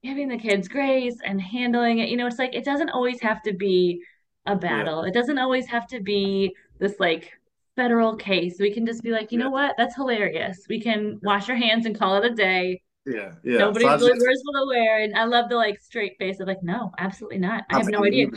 giving 0.03 0.29
the 0.29 0.39
kids 0.39 0.69
grace 0.69 1.19
and 1.25 1.41
handling 1.41 1.99
it. 1.99 2.09
You 2.09 2.17
know, 2.17 2.27
it's 2.27 2.39
like 2.39 2.55
it 2.55 2.65
doesn't 2.65 2.91
always 2.91 3.21
have 3.21 3.43
to 3.43 3.53
be 3.53 4.03
a 4.47 4.57
battle. 4.57 5.03
Yeah. 5.03 5.11
It 5.11 5.15
doesn't 5.15 5.39
always 5.39 5.67
have 5.67 5.87
to 5.89 6.01
be 6.01 6.55
this 6.79 6.99
like 6.99 7.31
federal 7.77 8.17
case. 8.17 8.57
We 8.59 8.73
can 8.73 8.87
just 8.87 9.03
be 9.03 9.11
like, 9.11 9.33
you 9.33 9.39
yeah. 9.39 9.45
know 9.45 9.51
what? 9.51 9.75
That's 9.77 9.95
hilarious. 9.95 10.67
We 10.69 10.81
can 10.81 11.21
wash 11.23 11.49
our 11.49 11.57
hands 11.57 11.87
and 11.87 11.99
call 11.99 12.17
it 12.17 12.31
a 12.31 12.35
day. 12.35 12.81
Yeah, 13.05 13.33
yeah. 13.43 13.59
Nobody 13.59 13.85
so 13.85 13.97
really 13.97 14.19
wears 14.21 14.43
wear, 14.69 15.01
and 15.01 15.17
I 15.17 15.25
love 15.25 15.49
the 15.49 15.57
like 15.57 15.81
straight 15.81 16.17
face 16.19 16.39
of 16.41 16.47
like, 16.47 16.63
no, 16.63 16.93
absolutely 16.99 17.39
not. 17.39 17.65
I, 17.71 17.75
I 17.75 17.79
have 17.79 17.87
mean, 17.87 17.93
no 17.93 18.05
idea. 18.05 18.29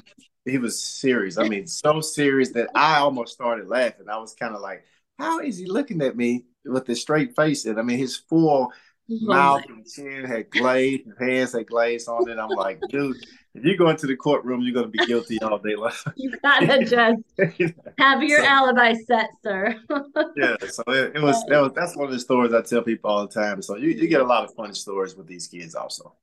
He, 0.44 0.54
he 0.54 0.58
was 0.58 0.82
serious. 0.82 1.38
I 1.38 1.48
mean, 1.48 1.68
so 1.68 2.02
serious 2.02 2.52
that 2.52 2.70
I 2.74 2.98
almost 2.98 3.34
started 3.34 3.68
laughing. 3.68 4.08
I 4.10 4.18
was 4.18 4.34
kind 4.34 4.56
of 4.56 4.62
like, 4.62 4.84
how 5.20 5.40
is 5.40 5.58
he 5.58 5.66
looking 5.66 6.02
at 6.02 6.18
me 6.18 6.46
with 6.66 6.86
this 6.86 7.02
straight 7.02 7.36
face? 7.36 7.66
And 7.66 7.80
I 7.80 7.84
mean, 7.84 8.00
his 8.00 8.18
full 8.18 8.72
mouth 9.08 9.64
and 9.68 9.86
chin 9.88 10.26
had 10.26 10.50
glaze, 10.50 11.02
his 11.06 11.18
hands 11.20 11.54
had 11.54 11.68
glaze 11.68 12.08
on 12.08 12.28
it. 12.30 12.40
I'm 12.40 12.50
like, 12.50 12.82
dude, 12.90 13.18
if 13.56 13.64
you 13.64 13.78
go 13.78 13.90
into 13.90 14.06
the 14.06 14.16
courtroom, 14.16 14.62
you're 14.62 14.74
going 14.74 14.92
to 14.92 14.92
be 14.92 15.06
guilty 15.06 15.42
all 15.42 15.58
day 15.58 15.76
long. 15.76 15.94
you 16.16 16.32
gotta 16.42 16.86
just 16.86 17.74
have 17.98 18.22
your 18.22 18.40
so, 18.40 18.46
alibi 18.46 18.94
set, 18.94 19.30
sir. 19.42 19.76
yeah, 20.36 20.58
so 20.70 20.84
it, 20.88 21.16
it 21.16 21.22
was, 21.22 21.42
that 21.48 21.62
was 21.62 21.72
that's 21.74 21.96
one 21.96 22.08
of 22.08 22.12
the 22.12 22.20
stories 22.20 22.54
I 22.54 22.62
tell 22.62 22.82
people 22.82 23.10
all 23.10 23.26
the 23.26 23.34
time. 23.34 23.62
So 23.62 23.78
you, 23.78 23.90
you 23.90 24.08
get 24.08 24.22
a 24.22 24.26
lot 24.26 24.44
of 24.44 24.54
funny 24.56 24.74
stories 24.74 25.16
with 25.16 25.28
these 25.28 25.48
kids, 25.48 25.74
also. 25.74 26.16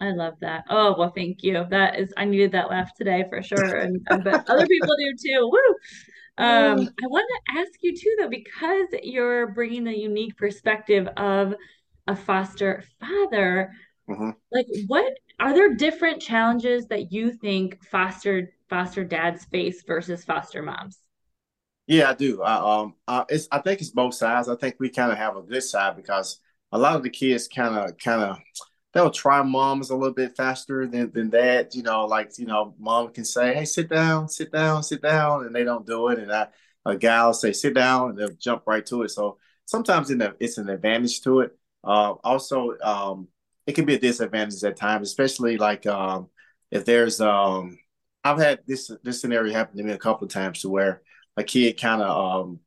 I 0.00 0.12
love 0.12 0.34
that. 0.40 0.64
Oh 0.70 0.96
well, 0.98 1.12
thank 1.14 1.42
you. 1.42 1.66
That 1.68 1.98
is, 1.98 2.12
I 2.16 2.24
needed 2.24 2.52
that 2.52 2.70
laugh 2.70 2.94
today 2.94 3.26
for 3.28 3.42
sure, 3.42 3.76
and 3.76 4.00
I 4.10 4.16
bet 4.16 4.48
other 4.48 4.66
people 4.66 4.96
do 4.98 5.14
too. 5.22 5.50
Woo! 5.52 5.76
Um, 6.38 6.88
I 7.02 7.06
want 7.06 7.28
to 7.28 7.60
ask 7.60 7.72
you 7.82 7.94
too, 7.94 8.16
though, 8.18 8.30
because 8.30 8.86
you're 9.02 9.48
bringing 9.48 9.84
the 9.84 9.96
unique 9.96 10.38
perspective 10.38 11.06
of 11.18 11.54
a 12.06 12.16
foster 12.16 12.82
father. 12.98 13.72
Mm-hmm. 14.08 14.30
Like, 14.50 14.66
what 14.86 15.12
are 15.40 15.54
there 15.54 15.74
different 15.74 16.20
challenges 16.20 16.86
that 16.86 17.12
you 17.12 17.32
think 17.32 17.82
foster 17.84 18.52
foster 18.68 19.04
dads 19.04 19.46
face 19.46 19.82
versus 19.82 20.24
foster 20.24 20.62
moms? 20.62 20.98
Yeah, 21.86 22.10
I 22.10 22.14
do. 22.14 22.42
I, 22.42 22.80
um, 22.80 22.94
I, 23.08 23.24
it's, 23.28 23.48
I 23.50 23.58
think 23.58 23.80
it's 23.80 23.90
both 23.90 24.14
sides. 24.14 24.48
I 24.48 24.54
think 24.54 24.76
we 24.78 24.90
kind 24.90 25.10
of 25.10 25.18
have 25.18 25.36
a 25.36 25.42
good 25.42 25.64
side 25.64 25.96
because 25.96 26.38
a 26.70 26.78
lot 26.78 26.94
of 26.94 27.02
the 27.02 27.10
kids 27.10 27.48
kind 27.48 27.74
of, 27.76 27.98
kind 27.98 28.22
of, 28.22 28.38
they'll 28.92 29.10
try 29.10 29.42
moms 29.42 29.90
a 29.90 29.96
little 29.96 30.14
bit 30.14 30.36
faster 30.36 30.86
than 30.86 31.10
than 31.12 31.30
that. 31.30 31.74
You 31.74 31.82
know, 31.82 32.06
like 32.06 32.38
you 32.38 32.46
know, 32.46 32.74
mom 32.78 33.12
can 33.12 33.24
say, 33.24 33.54
"Hey, 33.54 33.64
sit 33.64 33.88
down, 33.88 34.28
sit 34.28 34.52
down, 34.52 34.82
sit 34.82 35.02
down," 35.02 35.46
and 35.46 35.54
they 35.54 35.64
don't 35.64 35.86
do 35.86 36.08
it, 36.08 36.18
and 36.18 36.32
I, 36.32 36.48
a 36.84 36.96
gal 36.96 37.32
say, 37.34 37.52
"Sit 37.52 37.74
down," 37.74 38.10
and 38.10 38.18
they'll 38.18 38.30
jump 38.38 38.64
right 38.66 38.84
to 38.86 39.02
it. 39.02 39.10
So 39.10 39.38
sometimes 39.64 40.10
in 40.10 40.18
the, 40.18 40.36
it's 40.38 40.58
an 40.58 40.68
advantage 40.68 41.22
to 41.22 41.40
it. 41.40 41.56
Uh, 41.82 42.12
also, 42.22 42.76
um, 42.82 43.28
it 43.70 43.74
can 43.76 43.84
be 43.84 43.94
a 43.94 44.00
disadvantage 44.00 44.62
at 44.64 44.76
times, 44.76 45.08
especially 45.08 45.56
like 45.56 45.86
um, 45.86 46.28
if 46.72 46.84
there's 46.84 47.20
um, 47.20 47.78
I've 48.24 48.38
had 48.38 48.60
this 48.66 48.90
this 49.04 49.20
scenario 49.20 49.52
happen 49.52 49.76
to 49.76 49.84
me 49.84 49.92
a 49.92 49.98
couple 49.98 50.26
of 50.26 50.32
times 50.32 50.60
to 50.62 50.68
where 50.68 51.02
a 51.36 51.44
kid 51.44 51.80
kind 51.80 52.02
of 52.02 52.10
um 52.10 52.60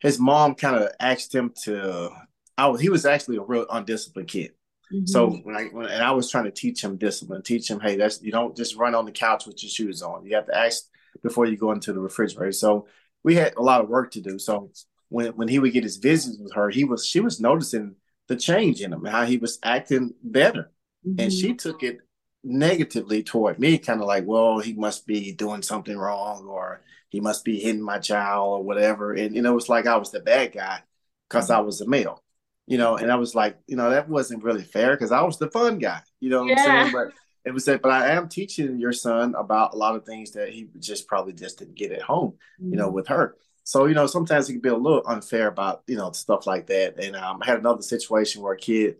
his 0.00 0.20
mom 0.20 0.54
kind 0.54 0.76
of 0.76 0.90
asked 1.00 1.34
him 1.34 1.52
to 1.64 2.10
I 2.58 2.66
was, 2.66 2.80
he 2.80 2.90
was 2.90 3.06
actually 3.06 3.38
a 3.38 3.42
real 3.42 3.66
undisciplined 3.70 4.28
kid. 4.28 4.52
Mm-hmm. 4.92 5.06
So 5.06 5.30
when 5.30 5.56
I 5.56 5.64
when, 5.72 5.86
and 5.86 6.04
I 6.04 6.10
was 6.12 6.30
trying 6.30 6.44
to 6.44 6.50
teach 6.50 6.84
him 6.84 6.98
discipline, 6.98 7.42
teach 7.42 7.70
him, 7.70 7.80
hey, 7.80 7.96
that's 7.96 8.22
you 8.22 8.30
don't 8.30 8.56
just 8.56 8.76
run 8.76 8.94
on 8.94 9.06
the 9.06 9.12
couch 9.12 9.46
with 9.46 9.62
your 9.62 9.70
shoes 9.70 10.02
on. 10.02 10.26
You 10.26 10.34
have 10.36 10.46
to 10.46 10.56
ask 10.56 10.84
before 11.22 11.46
you 11.46 11.56
go 11.56 11.72
into 11.72 11.94
the 11.94 12.00
refrigerator. 12.00 12.52
So 12.52 12.86
we 13.24 13.34
had 13.34 13.54
a 13.56 13.62
lot 13.62 13.80
of 13.80 13.88
work 13.88 14.10
to 14.12 14.20
do. 14.20 14.38
So 14.38 14.70
when 15.08 15.32
when 15.32 15.48
he 15.48 15.58
would 15.58 15.72
get 15.72 15.84
his 15.84 15.96
visits 15.96 16.38
with 16.38 16.52
her, 16.52 16.68
he 16.68 16.84
was 16.84 17.06
she 17.06 17.20
was 17.20 17.40
noticing 17.40 17.96
the 18.28 18.36
change 18.36 18.80
in 18.80 18.92
him, 18.92 19.04
how 19.04 19.24
he 19.24 19.38
was 19.38 19.58
acting 19.62 20.14
better, 20.22 20.70
mm-hmm. 21.06 21.20
and 21.20 21.32
she 21.32 21.54
took 21.54 21.82
it 21.82 21.98
negatively 22.44 23.22
toward 23.22 23.58
me, 23.58 23.78
kind 23.78 24.00
of 24.00 24.06
like, 24.06 24.24
well, 24.26 24.58
he 24.58 24.72
must 24.74 25.06
be 25.06 25.32
doing 25.32 25.62
something 25.62 25.96
wrong, 25.96 26.46
or 26.46 26.82
he 27.08 27.20
must 27.20 27.44
be 27.44 27.58
hitting 27.58 27.82
my 27.82 27.98
child, 27.98 28.60
or 28.60 28.62
whatever. 28.62 29.12
And 29.14 29.34
you 29.34 29.42
know, 29.42 29.52
it 29.52 29.56
was 29.56 29.68
like 29.68 29.86
I 29.86 29.96
was 29.96 30.10
the 30.10 30.20
bad 30.20 30.52
guy 30.52 30.80
because 31.28 31.50
I 31.50 31.60
was 31.60 31.80
a 31.80 31.88
male, 31.88 32.22
you 32.66 32.78
know. 32.78 32.96
And 32.96 33.10
I 33.10 33.16
was 33.16 33.34
like, 33.34 33.58
you 33.66 33.76
know, 33.76 33.90
that 33.90 34.08
wasn't 34.08 34.44
really 34.44 34.64
fair 34.64 34.92
because 34.92 35.12
I 35.12 35.22
was 35.22 35.38
the 35.38 35.50
fun 35.50 35.78
guy, 35.78 36.00
you 36.20 36.30
know 36.30 36.40
what 36.42 36.50
yeah. 36.50 36.64
I'm 36.64 36.84
saying? 36.84 36.92
But 36.92 37.14
it 37.44 37.54
was 37.54 37.64
that, 37.64 37.80
but 37.80 37.92
I 37.92 38.10
am 38.10 38.28
teaching 38.28 38.78
your 38.78 38.92
son 38.92 39.34
about 39.34 39.72
a 39.72 39.76
lot 39.76 39.96
of 39.96 40.04
things 40.04 40.32
that 40.32 40.50
he 40.50 40.68
just 40.78 41.08
probably 41.08 41.32
just 41.32 41.58
didn't 41.58 41.76
get 41.76 41.92
at 41.92 42.02
home, 42.02 42.32
mm-hmm. 42.60 42.72
you 42.72 42.76
know, 42.76 42.86
mm-hmm. 42.86 42.96
with 42.96 43.08
her. 43.08 43.36
So, 43.68 43.84
you 43.84 43.94
know, 43.94 44.06
sometimes 44.06 44.48
it 44.48 44.52
can 44.54 44.62
be 44.62 44.70
a 44.70 44.74
little 44.74 45.02
unfair 45.06 45.46
about, 45.46 45.82
you 45.86 45.96
know, 45.98 46.10
stuff 46.12 46.46
like 46.46 46.68
that. 46.68 46.98
And 46.98 47.14
um, 47.14 47.42
I 47.42 47.44
had 47.44 47.58
another 47.58 47.82
situation 47.82 48.40
where 48.40 48.54
a 48.54 48.56
kid, 48.56 48.96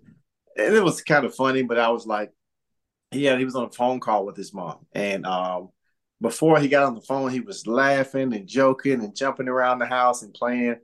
and 0.58 0.75
it 0.75 0.84
was 0.84 1.00
kind 1.00 1.25
of 1.25 1.34
funny, 1.34 1.62
but 1.62 1.78
I 1.78 1.88
was 1.88 2.06
like, 2.06 2.34
yeah, 3.10 3.38
he 3.38 3.46
was 3.46 3.56
on 3.56 3.64
a 3.64 3.70
phone 3.70 3.98
call 3.98 4.26
with 4.26 4.37
his 4.37 4.52
mom. 4.52 4.84
And 4.92 5.25
um, 5.25 5.70
before 6.20 6.60
he 6.60 6.68
got 6.68 6.84
on 6.84 6.94
the 6.94 7.00
phone, 7.00 7.30
he 7.30 7.40
was 7.40 7.66
laughing 7.66 8.34
and 8.34 8.46
joking 8.46 9.02
and 9.02 9.16
jumping 9.16 9.48
around 9.48 9.78
the 9.78 9.87
house 9.87 10.20
and 10.20 10.34
playing. 10.34 10.76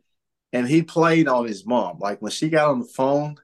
And 0.54 0.66
he 0.66 0.80
played 0.80 1.28
on 1.28 1.46
his 1.46 1.66
mom. 1.66 1.98
Like 1.98 2.22
when 2.22 2.32
she 2.32 2.48
got 2.48 2.70
on 2.70 2.78
the 2.78 2.86
phone, 2.86 3.36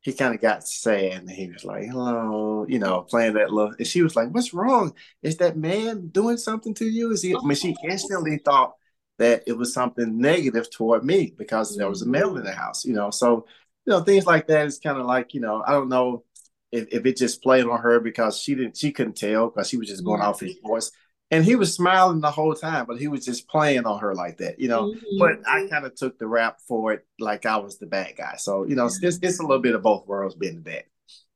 he 0.00 0.14
kind 0.14 0.34
of 0.34 0.40
got 0.40 0.66
sad 0.66 1.12
and 1.12 1.30
he 1.30 1.50
was 1.50 1.62
like, 1.62 1.84
hello, 1.84 2.64
you 2.66 2.78
know, 2.78 3.02
playing 3.02 3.34
that 3.34 3.52
little. 3.52 3.74
And 3.78 3.86
she 3.86 4.00
was 4.00 4.16
like, 4.16 4.30
what's 4.30 4.54
wrong? 4.54 4.94
Is 5.22 5.36
that 5.36 5.58
man 5.58 6.08
doing 6.08 6.38
something 6.38 6.72
to 6.72 6.86
you? 6.86 7.10
Is 7.10 7.20
he? 7.20 7.36
I 7.36 7.40
mean, 7.42 7.54
she 7.54 7.76
instantly 7.84 8.38
thought 8.42 8.76
that 9.18 9.44
it 9.46 9.56
was 9.56 9.72
something 9.72 10.18
negative 10.18 10.70
toward 10.70 11.04
me 11.04 11.34
because 11.36 11.76
there 11.76 11.88
was 11.88 12.02
a 12.02 12.08
male 12.08 12.36
in 12.36 12.44
the 12.44 12.52
house, 12.52 12.84
you 12.84 12.94
know. 12.94 13.10
So, 13.10 13.46
you 13.86 13.92
know, 13.92 14.00
things 14.00 14.26
like 14.26 14.46
that 14.48 14.66
is 14.66 14.78
kind 14.78 14.98
of 14.98 15.06
like, 15.06 15.34
you 15.34 15.40
know, 15.40 15.62
I 15.66 15.72
don't 15.72 15.88
know 15.88 16.24
if, 16.72 16.88
if 16.90 17.06
it 17.06 17.16
just 17.16 17.42
played 17.42 17.64
on 17.64 17.80
her 17.80 18.00
because 18.00 18.38
she 18.38 18.54
didn't, 18.54 18.76
she 18.76 18.92
couldn't 18.92 19.16
tell 19.16 19.48
because 19.48 19.68
she 19.68 19.76
was 19.76 19.88
just 19.88 20.04
going 20.04 20.20
off 20.20 20.40
his 20.40 20.56
voice 20.64 20.90
and 21.30 21.44
he 21.44 21.56
was 21.56 21.74
smiling 21.74 22.20
the 22.20 22.30
whole 22.30 22.54
time, 22.54 22.86
but 22.86 22.98
he 22.98 23.08
was 23.08 23.24
just 23.24 23.48
playing 23.48 23.86
on 23.86 24.00
her 24.00 24.14
like 24.14 24.38
that, 24.38 24.58
you 24.58 24.68
know. 24.68 24.84
Mm-hmm. 24.84 25.18
But 25.18 25.48
I 25.48 25.66
kind 25.68 25.86
of 25.86 25.94
took 25.94 26.18
the 26.18 26.26
rap 26.26 26.58
for 26.66 26.92
it 26.92 27.06
like 27.18 27.46
I 27.46 27.56
was 27.56 27.78
the 27.78 27.86
bad 27.86 28.14
guy. 28.16 28.34
So 28.36 28.64
you 28.64 28.74
know, 28.74 28.86
it's, 28.86 29.00
it's 29.02 29.38
a 29.38 29.42
little 29.42 29.62
bit 29.62 29.74
of 29.74 29.82
both 29.82 30.06
worlds 30.06 30.34
being 30.34 30.56
the 30.56 30.60
bad. 30.60 30.84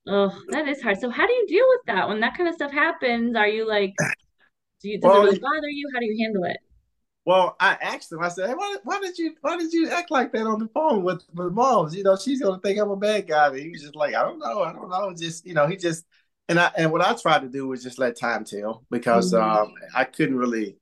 Oh, 0.07 0.33
that 0.49 0.67
is 0.69 0.81
hard. 0.83 0.99
So 1.01 1.11
how 1.11 1.27
do 1.27 1.33
you 1.33 1.47
deal 1.47 1.65
with 1.69 1.81
that 1.87 2.09
when 2.09 2.21
that 2.21 2.37
kind 2.37 2.49
of 2.49 2.55
stuff 2.55 2.73
happens? 2.73 3.37
Are 3.37 3.49
you 3.49 3.69
like, 3.69 3.95
do 4.81 4.89
you 4.89 5.01
does 5.01 5.09
well, 5.09 5.23
it 5.23 5.25
really 5.27 5.39
bother 5.39 5.69
you? 5.69 5.89
How 5.93 6.01
do 6.01 6.07
you 6.07 6.25
handle 6.25 6.45
it? 6.45 6.57
Well, 7.29 7.57
I 7.61 7.77
asked 7.83 8.11
him. 8.11 8.23
I 8.23 8.31
said, 8.31 8.49
"Hey, 8.49 8.55
why, 8.55 8.77
why 8.85 9.01
did 9.01 9.19
you 9.19 9.35
why 9.43 9.59
did 9.59 9.71
you 9.71 9.91
act 9.91 10.11
like 10.11 10.33
that 10.33 10.47
on 10.47 10.59
the 10.59 10.69
phone 10.69 11.03
with 11.03 11.23
with 11.35 11.53
moms? 11.53 11.95
You 11.95 12.03
know, 12.03 12.17
she's 12.17 12.41
gonna 12.41 12.59
think 12.59 12.79
I'm 12.79 12.91
a 12.91 12.97
bad 12.97 13.29
guy." 13.29 13.49
And 13.49 13.59
he 13.59 13.69
was 13.69 13.83
just 13.83 13.95
like, 13.95 14.15
"I 14.15 14.23
don't 14.23 14.39
know, 14.39 14.63
I 14.63 14.73
don't 14.73 14.89
know." 14.89 15.13
Just 15.15 15.45
you 15.45 15.53
know, 15.53 15.67
he 15.67 15.77
just 15.77 16.07
and 16.49 16.59
I 16.59 16.71
and 16.79 16.91
what 16.91 17.03
I 17.03 17.13
tried 17.13 17.43
to 17.43 17.51
do 17.51 17.69
was 17.69 17.83
just 17.83 17.99
let 17.99 18.19
time 18.19 18.45
tell 18.45 18.87
because 18.91 19.35
mm-hmm. 19.35 19.45
um, 19.45 19.75
I 19.95 20.05
couldn't 20.05 20.39
really 20.39 20.79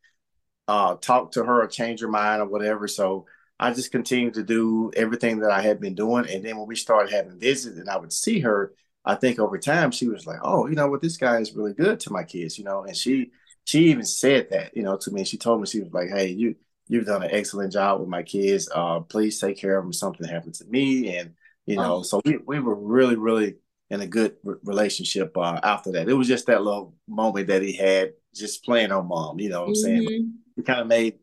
uh, 0.69 0.95
talk 1.01 1.33
to 1.33 1.43
her 1.43 1.65
or 1.65 1.67
change 1.67 2.01
her 2.01 2.07
mind 2.07 2.41
or 2.41 2.47
whatever. 2.47 2.87
So 2.87 3.27
I 3.59 3.73
just 3.73 3.91
continued 3.91 4.35
to 4.35 4.45
do 4.45 4.93
everything 4.95 5.41
that 5.41 5.51
I 5.51 5.63
had 5.63 5.81
been 5.81 5.97
doing. 5.97 6.31
And 6.31 6.45
then 6.45 6.59
when 6.59 6.69
we 6.69 6.77
started 6.77 7.13
having 7.13 7.41
visits 7.41 7.77
and 7.77 7.91
I 7.91 7.97
would 7.97 8.13
see 8.13 8.39
her, 8.39 8.73
I 9.05 9.17
think 9.17 9.41
over 9.41 9.59
time 9.59 9.91
she 9.91 10.07
was 10.07 10.29
like, 10.29 10.39
"Oh, 10.45 10.69
you 10.69 10.77
know 10.77 10.87
what? 10.87 11.03
This 11.03 11.17
guy 11.17 11.41
is 11.41 11.57
really 11.57 11.75
good 11.75 11.99
to 12.01 12.13
my 12.13 12.23
kids," 12.23 12.57
you 12.57 12.63
know. 12.63 12.85
And 12.85 12.97
she 12.97 13.33
she 13.67 13.91
even 13.91 14.07
said 14.07 14.49
that, 14.51 14.75
you 14.75 14.83
know, 14.83 14.97
to 14.97 15.11
me. 15.11 15.25
She 15.25 15.37
told 15.37 15.61
me 15.61 15.67
she 15.67 15.81
was 15.81 15.93
like, 15.93 16.09
"Hey, 16.09 16.29
you." 16.29 16.57
You've 16.89 17.07
done 17.07 17.25
an 17.25 17.31
excellent 17.33 17.73
job 17.73 17.99
with 17.99 18.09
my 18.09 18.23
kids. 18.23 18.71
Uh, 18.73 19.01
please 19.01 19.41
take 19.41 19.59
care 19.59 19.77
of 19.77 19.85
them. 19.85 19.93
Something 19.93 20.29
happened 20.29 20.55
to 20.55 20.65
me, 20.67 21.17
and 21.17 21.35
you 21.65 21.75
know, 21.75 21.97
oh. 21.97 22.03
so 22.03 22.23
we, 22.25 22.39
we 22.47 22.61
were 22.61 22.77
really, 22.77 23.17
really 23.17 23.57
in 23.91 24.01
a 24.01 24.07
good 24.07 24.37
re- 24.45 24.57
relationship 24.65 25.37
uh, 25.37 25.61
after 25.63 25.93
that. 25.93 26.09
It 26.09 26.15
was 26.15 26.29
just 26.29 26.47
that 26.47 26.63
little 26.63 26.95
moment 27.09 27.49
that 27.49 27.63
he 27.63 27.73
had 27.73 28.13
just 28.35 28.65
playing 28.65 28.93
on 28.93 29.09
mom, 29.09 29.41
you 29.41 29.49
know 29.49 29.63
what 29.63 29.69
I'm 29.69 29.75
mm-hmm. 29.75 30.07
saying? 30.07 30.35
It 30.57 30.67
kind 30.67 30.81
of 30.81 30.87
made 30.87 31.19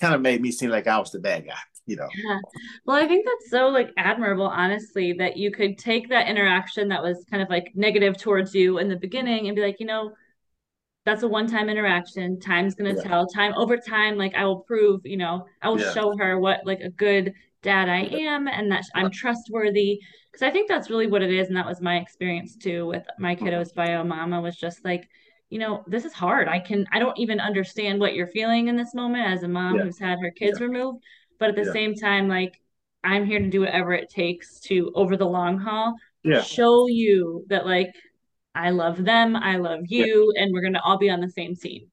kind 0.00 0.14
of 0.14 0.20
made 0.20 0.42
me 0.42 0.50
seem 0.52 0.70
like 0.70 0.86
I 0.86 0.98
was 0.98 1.10
the 1.10 1.18
bad 1.18 1.46
guy, 1.46 1.54
you 1.86 1.96
know. 1.96 2.08
Yeah. 2.14 2.38
Well, 2.84 3.02
I 3.02 3.06
think 3.06 3.26
that's 3.26 3.50
so 3.50 3.68
like 3.68 3.90
admirable, 3.96 4.46
honestly, 4.46 5.14
that 5.14 5.36
you 5.36 5.50
could 5.50 5.78
take 5.78 6.08
that 6.10 6.28
interaction 6.28 6.88
that 6.88 7.02
was 7.02 7.24
kind 7.30 7.42
of 7.42 7.48
like 7.48 7.72
negative 7.74 8.18
towards 8.18 8.54
you 8.54 8.78
in 8.78 8.88
the 8.88 8.96
beginning 8.96 9.46
and 9.46 9.56
be 9.56 9.62
like, 9.62 9.80
you 9.80 9.86
know, 9.86 10.12
that's 11.06 11.22
a 11.22 11.28
one-time 11.28 11.70
interaction. 11.70 12.38
Time's 12.38 12.74
gonna 12.74 12.96
yeah. 12.96 13.02
tell. 13.02 13.26
Time 13.26 13.54
over 13.56 13.78
time, 13.78 14.18
like 14.18 14.34
I 14.34 14.44
will 14.44 14.60
prove, 14.60 15.00
you 15.04 15.16
know, 15.16 15.46
I 15.62 15.70
will 15.70 15.80
yeah. 15.80 15.94
show 15.94 16.14
her 16.18 16.38
what 16.38 16.66
like 16.66 16.80
a 16.80 16.90
good 16.90 17.32
dad 17.62 17.88
I 17.88 18.00
am 18.00 18.48
and 18.48 18.70
that 18.70 18.84
I'm 18.94 19.10
trustworthy 19.10 20.00
because 20.30 20.42
I 20.42 20.50
think 20.50 20.68
that's 20.68 20.90
really 20.90 21.06
what 21.06 21.22
it 21.22 21.32
is. 21.32 21.48
And 21.48 21.56
that 21.56 21.64
was 21.64 21.80
my 21.80 21.96
experience 21.96 22.56
too 22.56 22.86
with 22.86 23.04
my 23.18 23.32
uh-huh. 23.32 23.46
kiddos 23.46 23.74
bio 23.74 24.04
mama 24.04 24.40
was 24.40 24.56
just 24.56 24.84
like, 24.84 25.08
you 25.48 25.58
know, 25.58 25.84
this 25.86 26.04
is 26.04 26.12
hard. 26.12 26.48
I 26.48 26.58
can, 26.58 26.84
I 26.92 26.98
don't 26.98 27.18
even 27.18 27.40
understand 27.40 28.00
what 28.00 28.14
you're 28.14 28.26
feeling 28.26 28.68
in 28.68 28.76
this 28.76 28.94
moment 28.94 29.28
as 29.28 29.44
a 29.44 29.48
mom 29.48 29.76
yeah. 29.76 29.84
who's 29.84 29.98
had 29.98 30.18
her 30.20 30.32
kids 30.32 30.60
removed. 30.60 31.02
But 31.38 31.50
at 31.50 31.56
the 31.56 31.72
same 31.72 31.94
time, 31.94 32.28
like, 32.28 32.60
I'm 33.04 33.26
here 33.26 33.38
to 33.38 33.48
do 33.48 33.60
whatever 33.60 33.92
it 33.92 34.10
takes 34.10 34.58
to, 34.60 34.90
over 34.96 35.16
the 35.16 35.26
long 35.26 35.58
haul, 35.58 35.94
show 36.42 36.88
you 36.88 37.44
that, 37.48 37.64
like, 37.64 37.94
I 38.56 38.70
love 38.70 39.04
them, 39.04 39.36
I 39.36 39.56
love 39.56 39.80
you, 39.84 40.32
and 40.36 40.52
we're 40.52 40.62
going 40.62 40.72
to 40.72 40.82
all 40.82 40.98
be 40.98 41.10
on 41.10 41.20
the 41.20 41.28
same 41.30 41.54
team. 41.54 41.88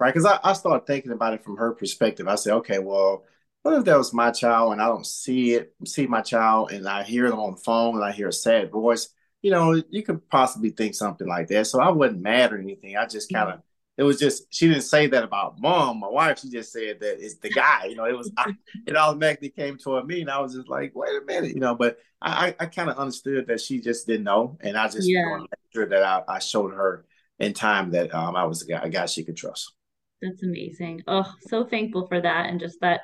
Right. 0.00 0.12
Because 0.12 0.26
I, 0.26 0.38
I 0.42 0.52
started 0.54 0.86
thinking 0.86 1.12
about 1.12 1.34
it 1.34 1.44
from 1.44 1.56
her 1.58 1.72
perspective. 1.72 2.26
I 2.26 2.34
said, 2.36 2.54
okay, 2.54 2.78
well, 2.78 3.24
what 3.62 3.78
if 3.78 3.84
that 3.84 3.98
was 3.98 4.12
my 4.12 4.30
child 4.30 4.72
and 4.72 4.80
I 4.80 4.86
don't 4.86 5.06
see 5.06 5.54
it, 5.54 5.74
see 5.84 6.06
my 6.06 6.22
child, 6.22 6.72
and 6.72 6.88
I 6.88 7.02
hear 7.02 7.28
them 7.28 7.38
on 7.38 7.52
the 7.52 7.58
phone 7.58 7.96
and 7.96 8.04
I 8.04 8.12
hear 8.12 8.28
a 8.28 8.32
sad 8.32 8.70
voice? 8.70 9.08
You 9.42 9.50
know, 9.50 9.82
you 9.90 10.02
could 10.02 10.28
possibly 10.28 10.70
think 10.70 10.94
something 10.94 11.26
like 11.26 11.48
that. 11.48 11.66
So 11.66 11.80
I 11.80 11.90
wasn't 11.90 12.22
mad 12.22 12.52
or 12.52 12.58
anything. 12.58 12.96
I 12.96 13.06
just 13.06 13.30
mm-hmm. 13.30 13.44
kind 13.44 13.54
of, 13.58 13.62
it 13.96 14.02
was 14.02 14.18
just 14.18 14.52
she 14.52 14.68
didn't 14.68 14.82
say 14.82 15.06
that 15.06 15.24
about 15.24 15.60
mom, 15.60 16.00
my 16.00 16.08
wife. 16.08 16.40
She 16.40 16.50
just 16.50 16.72
said 16.72 17.00
that 17.00 17.24
it's 17.24 17.38
the 17.38 17.50
guy. 17.50 17.86
You 17.86 17.96
know, 17.96 18.04
it 18.04 18.16
was 18.16 18.30
I, 18.36 18.52
it 18.86 18.96
automatically 18.96 19.50
came 19.50 19.78
toward 19.78 20.06
me, 20.06 20.20
and 20.20 20.30
I 20.30 20.40
was 20.40 20.54
just 20.54 20.68
like, 20.68 20.92
wait 20.94 21.10
a 21.10 21.24
minute, 21.24 21.54
you 21.54 21.60
know. 21.60 21.74
But 21.74 21.98
I 22.20 22.48
I, 22.48 22.56
I 22.60 22.66
kind 22.66 22.90
of 22.90 22.98
understood 22.98 23.46
that 23.48 23.60
she 23.60 23.80
just 23.80 24.06
didn't 24.06 24.24
know, 24.24 24.58
and 24.60 24.76
I 24.76 24.88
just 24.88 25.08
yeah. 25.08 25.38
made 25.38 25.46
sure 25.72 25.86
that 25.86 26.02
I, 26.02 26.22
I 26.28 26.38
showed 26.38 26.72
her 26.72 27.06
in 27.38 27.52
time 27.52 27.90
that 27.92 28.14
um 28.14 28.36
I 28.36 28.44
was 28.44 28.62
a 28.62 28.66
guy, 28.66 28.80
a 28.82 28.88
guy 28.88 29.06
she 29.06 29.24
could 29.24 29.36
trust. 29.36 29.72
That's 30.20 30.42
amazing. 30.42 31.02
Oh, 31.06 31.30
so 31.48 31.64
thankful 31.64 32.06
for 32.06 32.20
that, 32.20 32.50
and 32.50 32.60
just 32.60 32.80
that 32.80 33.00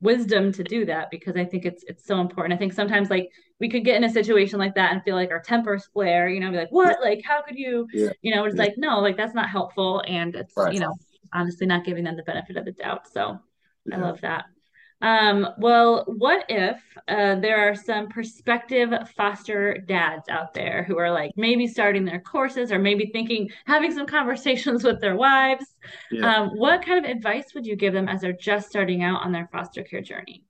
wisdom 0.00 0.52
to 0.52 0.64
do 0.64 0.84
that 0.86 1.10
because 1.10 1.36
I 1.36 1.44
think 1.44 1.64
it's 1.64 1.84
it's 1.86 2.06
so 2.06 2.20
important. 2.20 2.54
I 2.54 2.56
think 2.56 2.72
sometimes 2.72 3.10
like 3.10 3.30
we 3.58 3.68
could 3.68 3.84
get 3.84 3.96
in 3.96 4.04
a 4.04 4.10
situation 4.10 4.58
like 4.58 4.74
that 4.74 4.92
and 4.92 5.02
feel 5.02 5.16
like 5.16 5.30
our 5.30 5.40
tempers 5.40 5.86
flare, 5.92 6.28
you 6.28 6.40
know, 6.40 6.50
be 6.50 6.56
like, 6.56 6.72
what? 6.72 7.00
Like, 7.02 7.22
how 7.24 7.42
could 7.42 7.56
you, 7.56 7.86
yeah. 7.92 8.10
you 8.22 8.34
know, 8.34 8.44
it's 8.44 8.56
yeah. 8.56 8.62
like, 8.62 8.74
no, 8.78 9.00
like 9.00 9.16
that's 9.16 9.34
not 9.34 9.50
helpful. 9.50 10.02
And 10.06 10.34
it's, 10.34 10.56
right. 10.56 10.72
you 10.72 10.80
know, 10.80 10.94
honestly 11.32 11.66
not 11.66 11.84
giving 11.84 12.04
them 12.04 12.16
the 12.16 12.22
benefit 12.22 12.56
of 12.56 12.64
the 12.64 12.72
doubt. 12.72 13.06
So. 13.12 13.38
I 13.92 13.96
love 13.96 14.20
that. 14.20 14.44
Um, 15.02 15.48
well, 15.56 16.04
what 16.06 16.44
if 16.48 16.78
uh, 17.08 17.36
there 17.36 17.68
are 17.68 17.74
some 17.74 18.08
prospective 18.08 18.92
foster 19.16 19.78
dads 19.78 20.28
out 20.28 20.52
there 20.52 20.84
who 20.84 20.98
are 20.98 21.10
like 21.10 21.32
maybe 21.36 21.66
starting 21.66 22.04
their 22.04 22.20
courses 22.20 22.70
or 22.70 22.78
maybe 22.78 23.06
thinking, 23.06 23.50
having 23.64 23.92
some 23.92 24.06
conversations 24.06 24.84
with 24.84 25.00
their 25.00 25.16
wives? 25.16 25.64
Yeah. 26.10 26.34
Um, 26.34 26.48
what 26.50 26.84
kind 26.84 27.04
of 27.04 27.10
advice 27.10 27.54
would 27.54 27.66
you 27.66 27.76
give 27.76 27.94
them 27.94 28.08
as 28.08 28.20
they're 28.20 28.32
just 28.32 28.68
starting 28.68 29.02
out 29.02 29.22
on 29.22 29.32
their 29.32 29.48
foster 29.50 29.82
care 29.82 30.02
journey? 30.02 30.44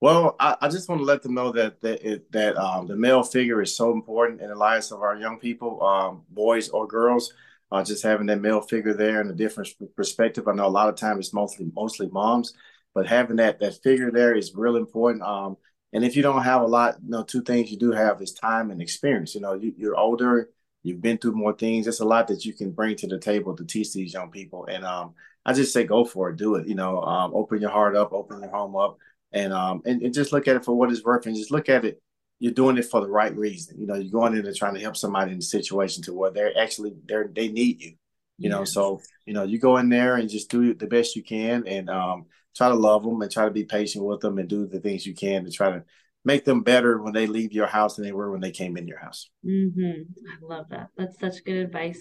Well, 0.00 0.36
I, 0.38 0.56
I 0.60 0.68
just 0.68 0.88
want 0.88 1.00
to 1.00 1.04
let 1.04 1.22
them 1.22 1.34
know 1.34 1.50
that 1.50 1.80
that, 1.80 2.08
it, 2.08 2.30
that 2.30 2.56
um, 2.56 2.86
the 2.86 2.94
male 2.94 3.24
figure 3.24 3.60
is 3.60 3.74
so 3.74 3.90
important 3.90 4.40
in 4.40 4.50
the 4.50 4.54
lives 4.54 4.92
of 4.92 5.02
our 5.02 5.16
young 5.16 5.40
people, 5.40 5.82
um, 5.82 6.22
boys 6.30 6.68
or 6.68 6.86
girls. 6.86 7.32
Uh, 7.70 7.84
just 7.84 8.02
having 8.02 8.26
that 8.26 8.40
male 8.40 8.62
figure 8.62 8.94
there 8.94 9.20
and 9.20 9.30
a 9.30 9.34
different 9.34 9.68
perspective. 9.94 10.48
I 10.48 10.54
know 10.54 10.66
a 10.66 10.68
lot 10.68 10.88
of 10.88 10.94
times 10.94 11.26
it's 11.26 11.34
mostly 11.34 11.70
mostly 11.74 12.06
moms 12.06 12.54
but 12.94 13.06
having 13.06 13.36
that 13.36 13.60
that 13.60 13.82
figure 13.82 14.10
there 14.10 14.34
is 14.34 14.54
real 14.54 14.76
important. 14.76 15.22
Um, 15.22 15.56
and 15.92 16.04
if 16.04 16.16
you 16.16 16.22
don't 16.22 16.42
have 16.42 16.62
a 16.62 16.66
lot, 16.66 16.96
you 17.02 17.10
know, 17.10 17.22
two 17.22 17.42
things 17.42 17.70
you 17.70 17.78
do 17.78 17.92
have 17.92 18.20
is 18.20 18.32
time 18.32 18.70
and 18.70 18.82
experience. 18.82 19.34
You 19.34 19.40
know, 19.40 19.54
you, 19.54 19.72
you're 19.76 19.98
older, 19.98 20.50
you've 20.82 21.00
been 21.00 21.18
through 21.18 21.32
more 21.32 21.54
things. 21.54 21.86
It's 21.86 22.00
a 22.00 22.04
lot 22.04 22.28
that 22.28 22.44
you 22.44 22.52
can 22.52 22.72
bring 22.72 22.96
to 22.96 23.06
the 23.06 23.18
table 23.18 23.56
to 23.56 23.64
teach 23.64 23.92
these 23.92 24.12
young 24.12 24.30
people. 24.30 24.66
And 24.66 24.84
um, 24.84 25.14
I 25.46 25.52
just 25.54 25.72
say 25.72 25.84
go 25.84 26.04
for 26.04 26.30
it, 26.30 26.36
do 26.36 26.56
it. 26.56 26.68
You 26.68 26.74
know, 26.74 27.00
um, 27.02 27.32
open 27.34 27.60
your 27.60 27.70
heart 27.70 27.96
up, 27.96 28.12
open 28.12 28.42
your 28.42 28.50
home 28.50 28.76
up, 28.76 28.98
and 29.32 29.52
um, 29.52 29.82
and, 29.86 30.02
and 30.02 30.12
just 30.12 30.32
look 30.32 30.46
at 30.46 30.56
it 30.56 30.64
for 30.64 30.74
what 30.74 30.90
it's 30.90 31.04
worth, 31.04 31.26
and 31.26 31.36
just 31.36 31.50
look 31.50 31.68
at 31.68 31.84
it. 31.84 32.00
You're 32.38 32.52
doing 32.52 32.76
it 32.76 32.84
for 32.84 33.00
the 33.00 33.08
right 33.08 33.34
reason. 33.34 33.80
You 33.80 33.86
know, 33.86 33.94
you're 33.94 34.12
going 34.12 34.36
in 34.36 34.46
and 34.46 34.56
trying 34.56 34.74
to 34.74 34.80
help 34.80 34.96
somebody 34.96 35.32
in 35.32 35.38
a 35.38 35.42
situation 35.42 36.02
to 36.04 36.12
where 36.12 36.30
they're 36.30 36.56
actually 36.56 36.94
they're 37.06 37.30
they 37.34 37.48
need 37.48 37.80
you. 37.80 37.94
You 38.40 38.50
know, 38.50 38.64
so 38.64 39.00
you 39.26 39.34
know 39.34 39.42
you 39.42 39.58
go 39.58 39.78
in 39.78 39.88
there 39.88 40.14
and 40.14 40.28
just 40.28 40.50
do 40.50 40.72
the 40.74 40.86
best 40.86 41.16
you 41.16 41.24
can, 41.24 41.66
and 41.66 41.90
um, 41.90 42.26
try 42.56 42.68
to 42.68 42.74
love 42.74 43.02
them 43.02 43.20
and 43.20 43.30
try 43.30 43.44
to 43.44 43.50
be 43.50 43.64
patient 43.64 44.04
with 44.04 44.20
them 44.20 44.38
and 44.38 44.48
do 44.48 44.66
the 44.66 44.80
things 44.80 45.06
you 45.06 45.14
can 45.14 45.44
to 45.44 45.50
try 45.50 45.70
to 45.70 45.84
make 46.24 46.44
them 46.44 46.62
better 46.62 47.00
when 47.00 47.12
they 47.12 47.26
leave 47.26 47.52
your 47.52 47.66
house 47.66 47.96
than 47.96 48.04
they 48.04 48.12
were 48.12 48.30
when 48.30 48.40
they 48.40 48.50
came 48.50 48.76
in 48.76 48.88
your 48.88 48.98
house. 48.98 49.30
Mm-hmm. 49.46 50.02
I 50.26 50.54
love 50.54 50.66
that. 50.70 50.88
That's 50.96 51.18
such 51.18 51.44
good 51.44 51.56
advice. 51.56 52.00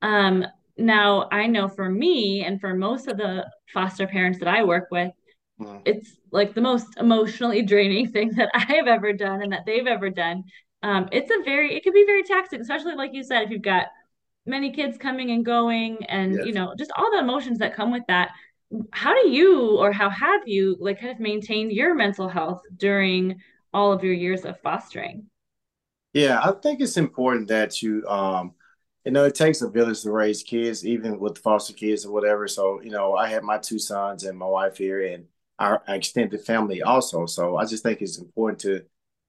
Um, 0.00 0.46
now 0.76 1.28
I 1.30 1.46
know 1.46 1.68
for 1.68 1.88
me 1.88 2.44
and 2.44 2.60
for 2.60 2.74
most 2.74 3.08
of 3.08 3.16
the 3.16 3.46
foster 3.72 4.06
parents 4.06 4.38
that 4.38 4.48
I 4.48 4.64
work 4.64 4.88
with, 4.90 5.12
mm-hmm. 5.60 5.78
it's 5.84 6.16
like 6.30 6.54
the 6.54 6.60
most 6.60 6.98
emotionally 6.98 7.62
draining 7.62 8.10
thing 8.10 8.32
that 8.36 8.50
I 8.54 8.64
have 8.74 8.86
ever 8.86 9.12
done 9.12 9.42
and 9.42 9.52
that 9.52 9.66
they've 9.66 9.86
ever 9.86 10.10
done. 10.10 10.44
Um, 10.82 11.08
it's 11.12 11.30
a 11.30 11.44
very, 11.44 11.74
it 11.74 11.84
can 11.84 11.92
be 11.92 12.04
very 12.04 12.24
taxing, 12.24 12.60
especially 12.60 12.94
like 12.94 13.12
you 13.12 13.22
said, 13.22 13.42
if 13.42 13.50
you've 13.50 13.62
got 13.62 13.86
many 14.46 14.72
kids 14.72 14.98
coming 14.98 15.30
and 15.30 15.44
going 15.44 16.04
and 16.06 16.34
yes. 16.34 16.46
you 16.46 16.52
know 16.52 16.74
just 16.76 16.90
all 16.96 17.10
the 17.12 17.18
emotions 17.18 17.58
that 17.58 17.76
come 17.76 17.92
with 17.92 18.02
that 18.08 18.30
how 18.92 19.14
do 19.20 19.28
you 19.28 19.76
or 19.78 19.92
how 19.92 20.10
have 20.10 20.46
you 20.46 20.76
like 20.80 21.00
kind 21.00 21.12
of 21.12 21.20
maintained 21.20 21.72
your 21.72 21.94
mental 21.94 22.28
health 22.28 22.62
during 22.76 23.40
all 23.72 23.92
of 23.92 24.04
your 24.04 24.14
years 24.14 24.44
of 24.44 24.60
fostering? 24.60 25.26
Yeah 26.12 26.40
i 26.42 26.52
think 26.52 26.80
it's 26.80 26.96
important 26.96 27.48
that 27.48 27.82
you 27.82 28.06
um 28.06 28.52
you 29.04 29.12
know 29.12 29.24
it 29.24 29.34
takes 29.34 29.62
a 29.62 29.68
village 29.68 30.02
to 30.02 30.10
raise 30.10 30.42
kids 30.42 30.86
even 30.86 31.18
with 31.18 31.38
foster 31.38 31.72
kids 31.72 32.04
or 32.06 32.12
whatever. 32.12 32.46
So 32.48 32.80
you 32.82 32.90
know 32.90 33.14
i 33.14 33.28
have 33.28 33.42
my 33.42 33.58
two 33.58 33.78
sons 33.78 34.24
and 34.24 34.38
my 34.38 34.46
wife 34.46 34.76
here 34.76 35.04
and 35.06 35.26
our 35.58 35.82
extended 35.88 36.44
family 36.44 36.82
also. 36.82 37.26
So 37.26 37.56
i 37.56 37.64
just 37.64 37.82
think 37.82 38.00
it's 38.00 38.18
important 38.18 38.60
to 38.60 38.84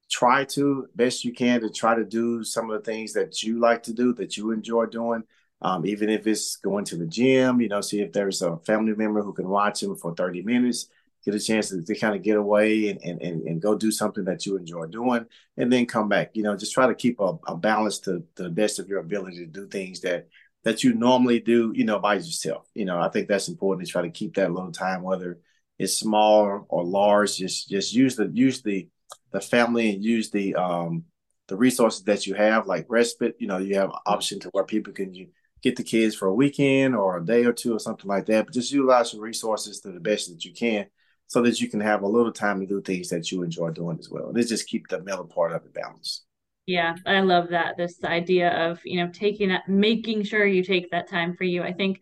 try 0.09 0.45
to 0.45 0.88
best 0.95 1.25
you 1.25 1.33
can 1.33 1.62
to 1.62 1.69
try 1.69 1.95
to 1.95 2.05
do 2.05 2.43
some 2.43 2.69
of 2.69 2.77
the 2.83 2.91
things 2.91 3.13
that 3.13 3.41
you 3.41 3.59
like 3.59 3.83
to 3.83 3.93
do 3.93 4.13
that 4.13 4.38
you 4.38 4.51
enjoy 4.51 4.85
doing 4.85 5.23
um, 5.63 5.86
even 5.86 6.10
if 6.10 6.27
it's 6.27 6.58
going 6.58 6.86
to 6.86 6.98
the 6.98 7.05
gym 7.05 7.62
you 7.62 7.67
know 7.67 7.82
see 7.82 8.01
if 8.01 8.12
there's 8.12 8.41
a 8.41 8.58
family 8.58 8.93
member 8.93 9.22
who 9.22 9.34
can 9.34 9.48
watch 9.48 9.82
him 9.82 9.96
for 9.96 10.13
30 10.13 10.41
minutes 10.41 10.88
get 11.25 11.34
a 11.34 11.39
chance 11.39 11.70
to, 11.70 11.82
to 11.82 11.98
kind 11.98 12.15
of 12.15 12.22
get 12.22 12.36
away 12.36 12.89
and, 12.89 13.00
and, 13.01 13.22
and, 13.22 13.48
and, 13.48 13.62
go 13.62 13.77
do 13.77 13.91
something 13.91 14.25
that 14.25 14.46
you 14.46 14.58
enjoy 14.58 14.86
doing 14.86 15.25
and 15.55 15.72
then 15.72 15.86
come 15.86 16.10
back 16.10 16.32
you 16.34 16.43
know 16.43 16.55
just 16.55 16.74
try 16.74 16.86
to 16.86 16.96
keep 16.96 17.20
a, 17.20 17.38
a 17.48 17.55
balance 17.55 18.00
to, 18.00 18.24
to 18.36 18.43
the 18.43 18.50
best 18.50 18.79
of 18.79 18.88
your 18.88 19.00
ability 19.00 19.38
to 19.38 19.46
do 19.46 19.67
things 19.67 20.01
that 20.01 20.27
that 20.63 20.84
you 20.84 20.93
normally 20.93 21.39
do 21.39 21.72
you 21.75 21.86
know 21.86 22.00
by 22.00 22.15
yourself 22.15 22.67
you 22.74 22.86
know 22.86 23.00
i 23.00 23.10
think 23.10 23.27
that's 23.27 23.48
important 23.48 23.86
to 23.86 23.91
try 23.91 24.01
to 24.01 24.10
keep 24.10 24.36
that 24.36 24.51
little 24.51 24.72
time 24.72 25.01
whether 25.01 25.39
it's 25.79 25.98
small 25.98 26.65
or 26.70 26.84
large 26.84 27.38
just 27.38 27.70
just 27.70 27.93
use 27.93 28.15
the 28.15 28.29
use 28.34 28.62
the 28.62 28.88
the 29.32 29.41
family 29.41 29.91
and 29.91 30.03
use 30.03 30.29
the 30.29 30.55
um 30.55 31.03
the 31.48 31.58
resources 31.58 32.03
that 32.03 32.25
you 32.25 32.34
have, 32.36 32.67
like 32.67 32.86
respite. 32.89 33.36
You 33.39 33.48
know, 33.48 33.58
you 33.58 33.75
have 33.75 33.91
option 34.05 34.39
to 34.41 34.50
where 34.50 34.63
people 34.63 34.93
can 34.93 35.13
you 35.13 35.27
get 35.63 35.75
the 35.75 35.84
kids 35.84 36.13
for 36.13 36.27
a 36.27 36.34
weekend 36.34 36.96
or 36.96 37.17
a 37.17 37.25
day 37.25 37.46
or 37.46 37.53
two 37.53 37.75
or 37.75 37.79
something 37.79 38.08
like 38.08 38.25
that. 38.27 38.46
But 38.46 38.53
just 38.53 38.72
utilize 38.72 39.13
your 39.13 39.24
resources 39.24 39.79
to 39.82 39.91
the 39.91 40.00
best 40.00 40.29
that 40.29 40.46
you 40.46 40.53
can, 40.53 40.88
so 41.27 41.41
that 41.41 41.60
you 41.60 41.70
can 41.70 41.79
have 41.79 42.03
a 42.03 42.08
little 42.08 42.32
time 42.32 42.60
to 42.60 42.67
do 42.67 42.82
things 42.82 43.10
that 43.10 43.32
you 43.32 43.43
enjoy 43.43 43.72
doing 43.72 43.98
as 43.98 44.10
well. 44.10 44.29
And 44.29 44.38
it 44.38 44.48
just 44.48 44.67
keep 44.67 44.88
the 44.88 45.01
middle 45.01 45.25
part 45.25 45.53
of 45.53 45.65
it 45.65 45.74
balanced. 45.74 46.25
Yeah, 46.65 46.96
I 47.05 47.22
love 47.22 47.50
that. 47.50 47.77
This 47.77 48.03
idea 48.03 48.70
of 48.70 48.79
you 48.86 49.03
know 49.03 49.12
taking 49.12 49.50
that, 49.50 49.67
making 49.67 50.24
sure 50.24 50.46
you 50.46 50.63
take 50.63 50.91
that 50.91 51.10
time 51.10 51.36
for 51.36 51.43
you. 51.43 51.63
I 51.63 51.74
think 51.74 52.00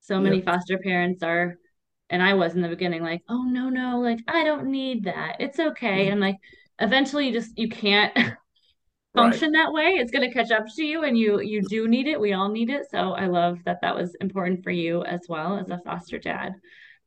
so 0.00 0.18
many 0.18 0.40
foster 0.40 0.78
parents 0.78 1.22
are 1.22 1.56
and 2.12 2.22
I 2.22 2.34
was 2.34 2.54
in 2.54 2.60
the 2.60 2.68
beginning 2.68 3.02
like, 3.02 3.22
oh 3.28 3.42
no, 3.42 3.70
no, 3.70 3.98
like 4.00 4.20
I 4.28 4.44
don't 4.44 4.66
need 4.66 5.04
that. 5.04 5.36
It's 5.40 5.58
okay. 5.58 6.04
Mm-hmm. 6.04 6.12
And 6.12 6.20
like 6.20 6.36
eventually 6.78 7.28
you 7.28 7.32
just 7.32 7.58
you 7.58 7.68
can't 7.68 8.16
function 9.14 9.52
right. 9.52 9.58
that 9.58 9.72
way 9.72 9.90
it's 9.90 10.10
going 10.10 10.26
to 10.26 10.32
catch 10.32 10.50
up 10.50 10.64
to 10.74 10.84
you 10.84 11.04
and 11.04 11.18
you 11.18 11.40
you 11.40 11.62
do 11.62 11.86
need 11.88 12.06
it 12.06 12.20
we 12.20 12.32
all 12.32 12.48
need 12.48 12.70
it 12.70 12.86
so 12.90 13.12
i 13.12 13.26
love 13.26 13.58
that 13.64 13.78
that 13.82 13.94
was 13.94 14.14
important 14.20 14.62
for 14.62 14.70
you 14.70 15.04
as 15.04 15.20
well 15.28 15.58
as 15.58 15.68
a 15.70 15.78
foster 15.84 16.18
dad 16.18 16.52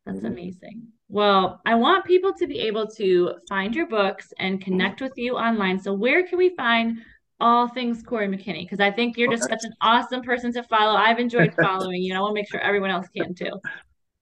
that's 0.06 0.20
mm-hmm. 0.20 0.28
amazing 0.28 0.88
well 1.10 1.62
i 1.65 1.74
want 1.74 2.06
people 2.06 2.34
to 2.34 2.48
be 2.48 2.60
able 2.60 2.88
to 2.88 3.34
find 3.50 3.76
your 3.76 3.88
books 3.88 4.34
and 4.39 4.60
mm-hmm. 4.60 4.72
connect 4.72 5.02
with 5.02 5.13
you 5.15 5.36
online 5.36 5.80
so 5.80 5.94
where 5.94 6.28
can 6.28 6.38
we 6.38 6.56
find 6.56 7.00
all 7.39 7.68
things 7.68 8.02
Corey 8.02 8.28
McKinney 8.28 8.63
because 8.63 8.80
I 8.80 8.91
think 8.91 9.18
you're 9.18 9.32
just 9.32 9.44
such 9.44 9.63
an 9.63 9.74
awesome 9.82 10.22
person 10.22 10.54
to 10.54 10.63
follow. 10.63 10.96
I've 10.96 11.20
enjoyed 11.20 11.54
following 11.62 12.02
you. 12.02 12.13
and 12.13 12.18
I 12.18 12.22
want 12.22 12.32
to 12.32 12.36
make 12.36 12.50
sure 12.50 12.60
everyone 12.62 12.91
else 12.91 13.08
can 13.15 13.34
too. 13.34 13.60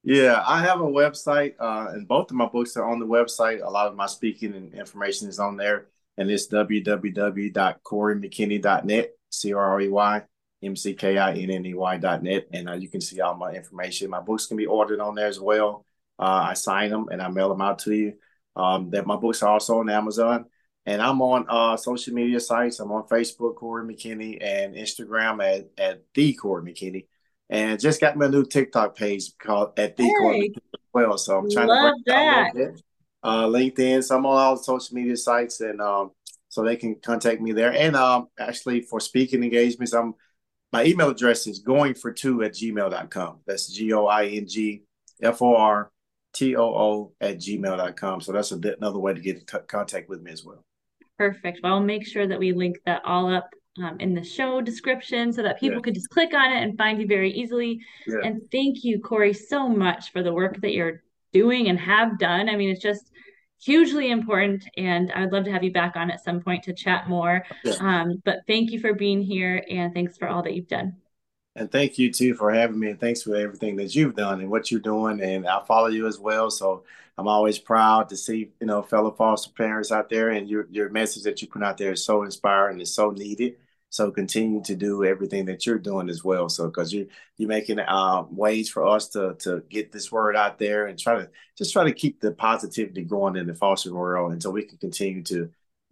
Yeah, 0.03 0.43
I 0.45 0.59
have 0.59 0.81
a 0.81 0.85
website, 0.85 1.53
uh, 1.59 1.91
and 1.91 2.05
both 2.07 2.29
of 2.29 2.35
my 2.35 2.47
books 2.47 2.75
are 2.75 2.89
on 2.89 2.99
the 2.99 3.05
website. 3.05 3.63
A 3.63 3.69
lot 3.69 3.87
of 3.87 3.95
my 3.95 4.05
speaking 4.05 4.53
and 4.53 4.73
information 4.73 5.29
is 5.29 5.39
on 5.39 5.55
there, 5.55 5.87
and 6.17 6.29
it's 6.29 6.47
www.coreymckinney.net, 6.47 9.09
C 9.29 9.53
R 9.53 9.63
R 9.63 9.79
E 9.81 9.89
Y 9.89 10.21
M 10.63 10.75
C 10.75 10.93
K 10.93 11.17
I 11.17 11.33
N 11.33 11.49
N 11.49 11.65
E 11.65 11.73
Y.net, 11.73 12.47
and 12.51 12.69
uh, 12.69 12.73
you 12.73 12.89
can 12.89 13.01
see 13.01 13.19
all 13.21 13.35
my 13.35 13.53
information. 13.53 14.09
My 14.09 14.21
books 14.21 14.47
can 14.47 14.57
be 14.57 14.65
ordered 14.65 14.99
on 14.99 15.15
there 15.15 15.27
as 15.27 15.39
well. 15.39 15.85
Uh, 16.19 16.47
I 16.49 16.53
sign 16.53 16.91
them 16.91 17.07
and 17.11 17.21
I 17.21 17.29
mail 17.29 17.49
them 17.49 17.61
out 17.61 17.79
to 17.79 17.93
you. 17.93 18.13
Um, 18.55 18.91
that 18.91 19.07
my 19.07 19.15
books 19.15 19.41
are 19.41 19.49
also 19.49 19.79
on 19.79 19.89
Amazon, 19.89 20.45
and 20.85 21.01
I'm 21.01 21.19
on 21.21 21.47
uh, 21.49 21.75
social 21.77 22.13
media 22.13 22.39
sites. 22.39 22.79
I'm 22.79 22.91
on 22.91 23.07
Facebook, 23.07 23.55
Corey 23.55 23.83
McKinney, 23.83 24.37
and 24.43 24.75
Instagram 24.75 25.43
at 25.43 25.69
at 25.77 26.03
the 26.13 26.33
Corey 26.33 26.71
McKinney 26.71 27.07
and 27.53 27.79
just 27.79 28.01
got 28.01 28.17
my 28.17 28.27
new 28.27 28.43
TikTok 28.43 28.95
page 28.95 29.37
called 29.37 29.77
at 29.77 29.95
the 29.95 30.03
hey, 30.03 30.51
as 30.55 30.79
well. 30.93 31.17
So 31.17 31.37
I'm 31.37 31.51
trying 31.51 31.67
love 31.67 31.93
to 31.95 32.03
that. 32.07 32.81
Uh, 33.23 33.45
LinkedIn, 33.45 34.03
so 34.03 34.17
I'm 34.17 34.25
on 34.25 34.37
all 34.37 34.57
the 34.57 34.63
social 34.63 34.95
media 34.95 35.15
sites, 35.15 35.61
and 35.61 35.79
um, 35.79 36.11
so 36.49 36.61
they 36.61 36.75
can 36.75 36.95
contact 36.95 37.41
me 37.41 37.53
there. 37.53 37.71
And 37.71 37.95
um, 37.95 38.27
actually, 38.37 38.81
for 38.81 38.99
speaking 38.99 39.43
engagements, 39.43 39.93
I'm 39.93 40.15
my 40.73 40.83
email 40.85 41.09
address 41.09 41.47
is 41.47 41.59
going 41.59 41.93
for 41.93 42.11
two 42.11 42.43
at 42.43 42.53
gmail.com. 42.53 43.39
That's 43.45 43.71
G 43.71 43.93
O 43.93 44.07
I 44.07 44.25
N 44.25 44.47
G 44.47 44.83
F 45.21 45.41
O 45.41 45.55
R 45.55 45.91
T 46.33 46.55
O 46.55 46.63
O 46.63 47.13
at 47.21 47.37
gmail.com. 47.37 48.21
So 48.21 48.31
that's 48.33 48.51
a 48.51 48.59
another 48.77 48.99
way 48.99 49.13
to 49.13 49.21
get 49.21 49.37
in 49.37 49.45
t- 49.45 49.57
contact 49.67 50.09
with 50.09 50.21
me 50.21 50.31
as 50.31 50.43
well. 50.43 50.65
Perfect. 51.17 51.59
Well, 51.63 51.75
I'll 51.75 51.79
make 51.79 52.05
sure 52.05 52.27
that 52.27 52.39
we 52.39 52.51
link 52.53 52.77
that 52.85 53.03
all 53.05 53.33
up 53.33 53.49
um, 53.77 53.97
in 53.99 54.13
the 54.13 54.23
show 54.23 54.61
description 54.61 55.31
so 55.31 55.43
that 55.43 55.59
people 55.59 55.77
yeah. 55.77 55.81
could 55.83 55.93
just 55.93 56.09
click 56.09 56.33
on 56.33 56.51
it 56.51 56.61
and 56.63 56.77
find 56.77 56.99
you 56.99 57.07
very 57.07 57.31
easily. 57.31 57.79
Yeah. 58.07 58.17
And 58.23 58.41
thank 58.51 58.83
you, 58.83 58.99
Corey, 58.99 59.33
so 59.33 59.69
much 59.69 60.11
for 60.11 60.23
the 60.23 60.33
work 60.33 60.59
that 60.61 60.73
you're 60.73 61.03
doing 61.33 61.69
and 61.69 61.79
have 61.79 62.19
done. 62.19 62.49
I 62.49 62.55
mean, 62.55 62.69
it's 62.69 62.81
just 62.81 63.11
hugely 63.63 64.11
important. 64.11 64.65
And 64.77 65.11
I 65.13 65.21
would 65.21 65.31
love 65.31 65.45
to 65.45 65.51
have 65.51 65.63
you 65.63 65.71
back 65.71 65.95
on 65.95 66.11
at 66.11 66.23
some 66.23 66.41
point 66.41 66.63
to 66.63 66.73
chat 66.73 67.07
more. 67.07 67.45
Yeah. 67.63 67.73
Um, 67.79 68.21
but 68.25 68.39
thank 68.47 68.71
you 68.71 68.79
for 68.79 68.93
being 68.93 69.21
here 69.21 69.63
and 69.69 69.93
thanks 69.93 70.17
for 70.17 70.27
all 70.27 70.43
that 70.43 70.53
you've 70.53 70.67
done. 70.67 70.97
And 71.55 71.71
thank 71.71 71.99
you 71.99 72.11
too 72.11 72.33
for 72.33 72.51
having 72.51 72.79
me. 72.79 72.89
And 72.89 72.99
thanks 72.99 73.21
for 73.21 73.35
everything 73.35 73.75
that 73.75 73.93
you've 73.93 74.15
done 74.15 74.41
and 74.41 74.49
what 74.49 74.71
you're 74.71 74.79
doing. 74.79 75.21
And 75.21 75.47
I 75.47 75.63
follow 75.65 75.87
you 75.87 76.07
as 76.07 76.19
well. 76.19 76.49
So 76.49 76.83
I'm 77.17 77.27
always 77.27 77.59
proud 77.59 78.09
to 78.09 78.17
see, 78.17 78.51
you 78.59 78.67
know, 78.67 78.81
fellow 78.81 79.11
foster 79.11 79.51
parents 79.51 79.91
out 79.91 80.09
there 80.09 80.29
and 80.29 80.49
your 80.49 80.67
your 80.71 80.89
message 80.89 81.23
that 81.23 81.41
you 81.41 81.47
put 81.47 81.63
out 81.63 81.77
there 81.77 81.91
is 81.91 82.03
so 82.03 82.23
inspiring 82.23 82.79
and 82.79 82.87
so 82.87 83.11
needed. 83.11 83.57
So 83.93 84.09
continue 84.09 84.59
to 84.63 84.75
do 84.75 85.05
everything 85.05 85.45
that 85.45 85.67
you're 85.67 85.77
doing 85.77 86.09
as 86.09 86.23
well. 86.23 86.49
So 86.49 86.65
because 86.65 86.91
you're 86.91 87.05
you're 87.37 87.47
making 87.47 87.77
uh, 87.77 88.23
ways 88.31 88.67
for 88.67 88.87
us 88.87 89.07
to 89.09 89.35
to 89.41 89.61
get 89.69 89.91
this 89.91 90.11
word 90.11 90.35
out 90.35 90.57
there 90.57 90.87
and 90.87 90.97
try 90.97 91.13
to 91.13 91.29
just 91.55 91.71
try 91.71 91.83
to 91.83 91.93
keep 91.93 92.19
the 92.19 92.31
positivity 92.31 93.03
going 93.03 93.35
in 93.35 93.45
the 93.45 93.53
foster 93.53 93.93
world 93.93 94.31
until 94.31 94.51
we 94.51 94.63
can 94.63 94.79
continue 94.79 95.21
to, 95.25 95.47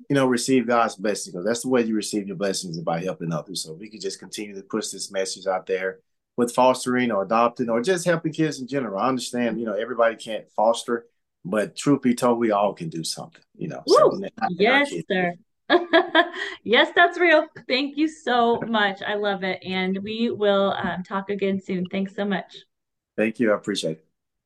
you 0.09 0.15
know, 0.15 0.25
receive 0.25 0.65
God's 0.65 0.95
blessings. 0.95 1.31
Because 1.31 1.45
that's 1.45 1.61
the 1.61 1.69
way 1.69 1.83
you 1.83 1.95
receive 1.95 2.25
your 2.25 2.37
blessings 2.37 2.75
is 2.75 2.83
by 2.83 3.03
helping 3.03 3.31
others. 3.31 3.61
So 3.61 3.73
we 3.73 3.87
can 3.87 4.01
just 4.01 4.17
continue 4.17 4.55
to 4.55 4.63
push 4.63 4.87
this 4.87 5.11
message 5.11 5.45
out 5.45 5.67
there 5.67 5.99
with 6.37 6.55
fostering 6.55 7.11
or 7.11 7.21
adopting 7.21 7.69
or 7.69 7.83
just 7.83 8.05
helping 8.05 8.33
kids 8.33 8.59
in 8.59 8.67
general. 8.67 8.99
I 8.99 9.09
understand, 9.09 9.59
you 9.59 9.67
know, 9.67 9.75
everybody 9.75 10.15
can't 10.15 10.49
foster, 10.55 11.05
but 11.45 11.75
truth 11.75 12.01
be 12.01 12.15
told, 12.15 12.39
we 12.39 12.49
all 12.49 12.73
can 12.73 12.89
do 12.89 13.03
something, 13.03 13.43
you 13.55 13.67
know. 13.67 13.83
yes, 14.57 14.91
sir. 15.07 15.35
yes, 16.63 16.91
that's 16.95 17.19
real. 17.19 17.47
Thank 17.67 17.97
you 17.97 18.07
so 18.07 18.61
much. 18.67 19.01
I 19.01 19.15
love 19.15 19.43
it. 19.43 19.59
And 19.63 19.99
we 20.03 20.29
will 20.31 20.75
um, 20.77 21.03
talk 21.03 21.29
again 21.29 21.59
soon. 21.59 21.85
Thanks 21.85 22.15
so 22.15 22.25
much. 22.25 22.57
Thank 23.17 23.39
you. 23.39 23.51
I 23.51 23.55
appreciate 23.55 23.97
it. 23.97 24.10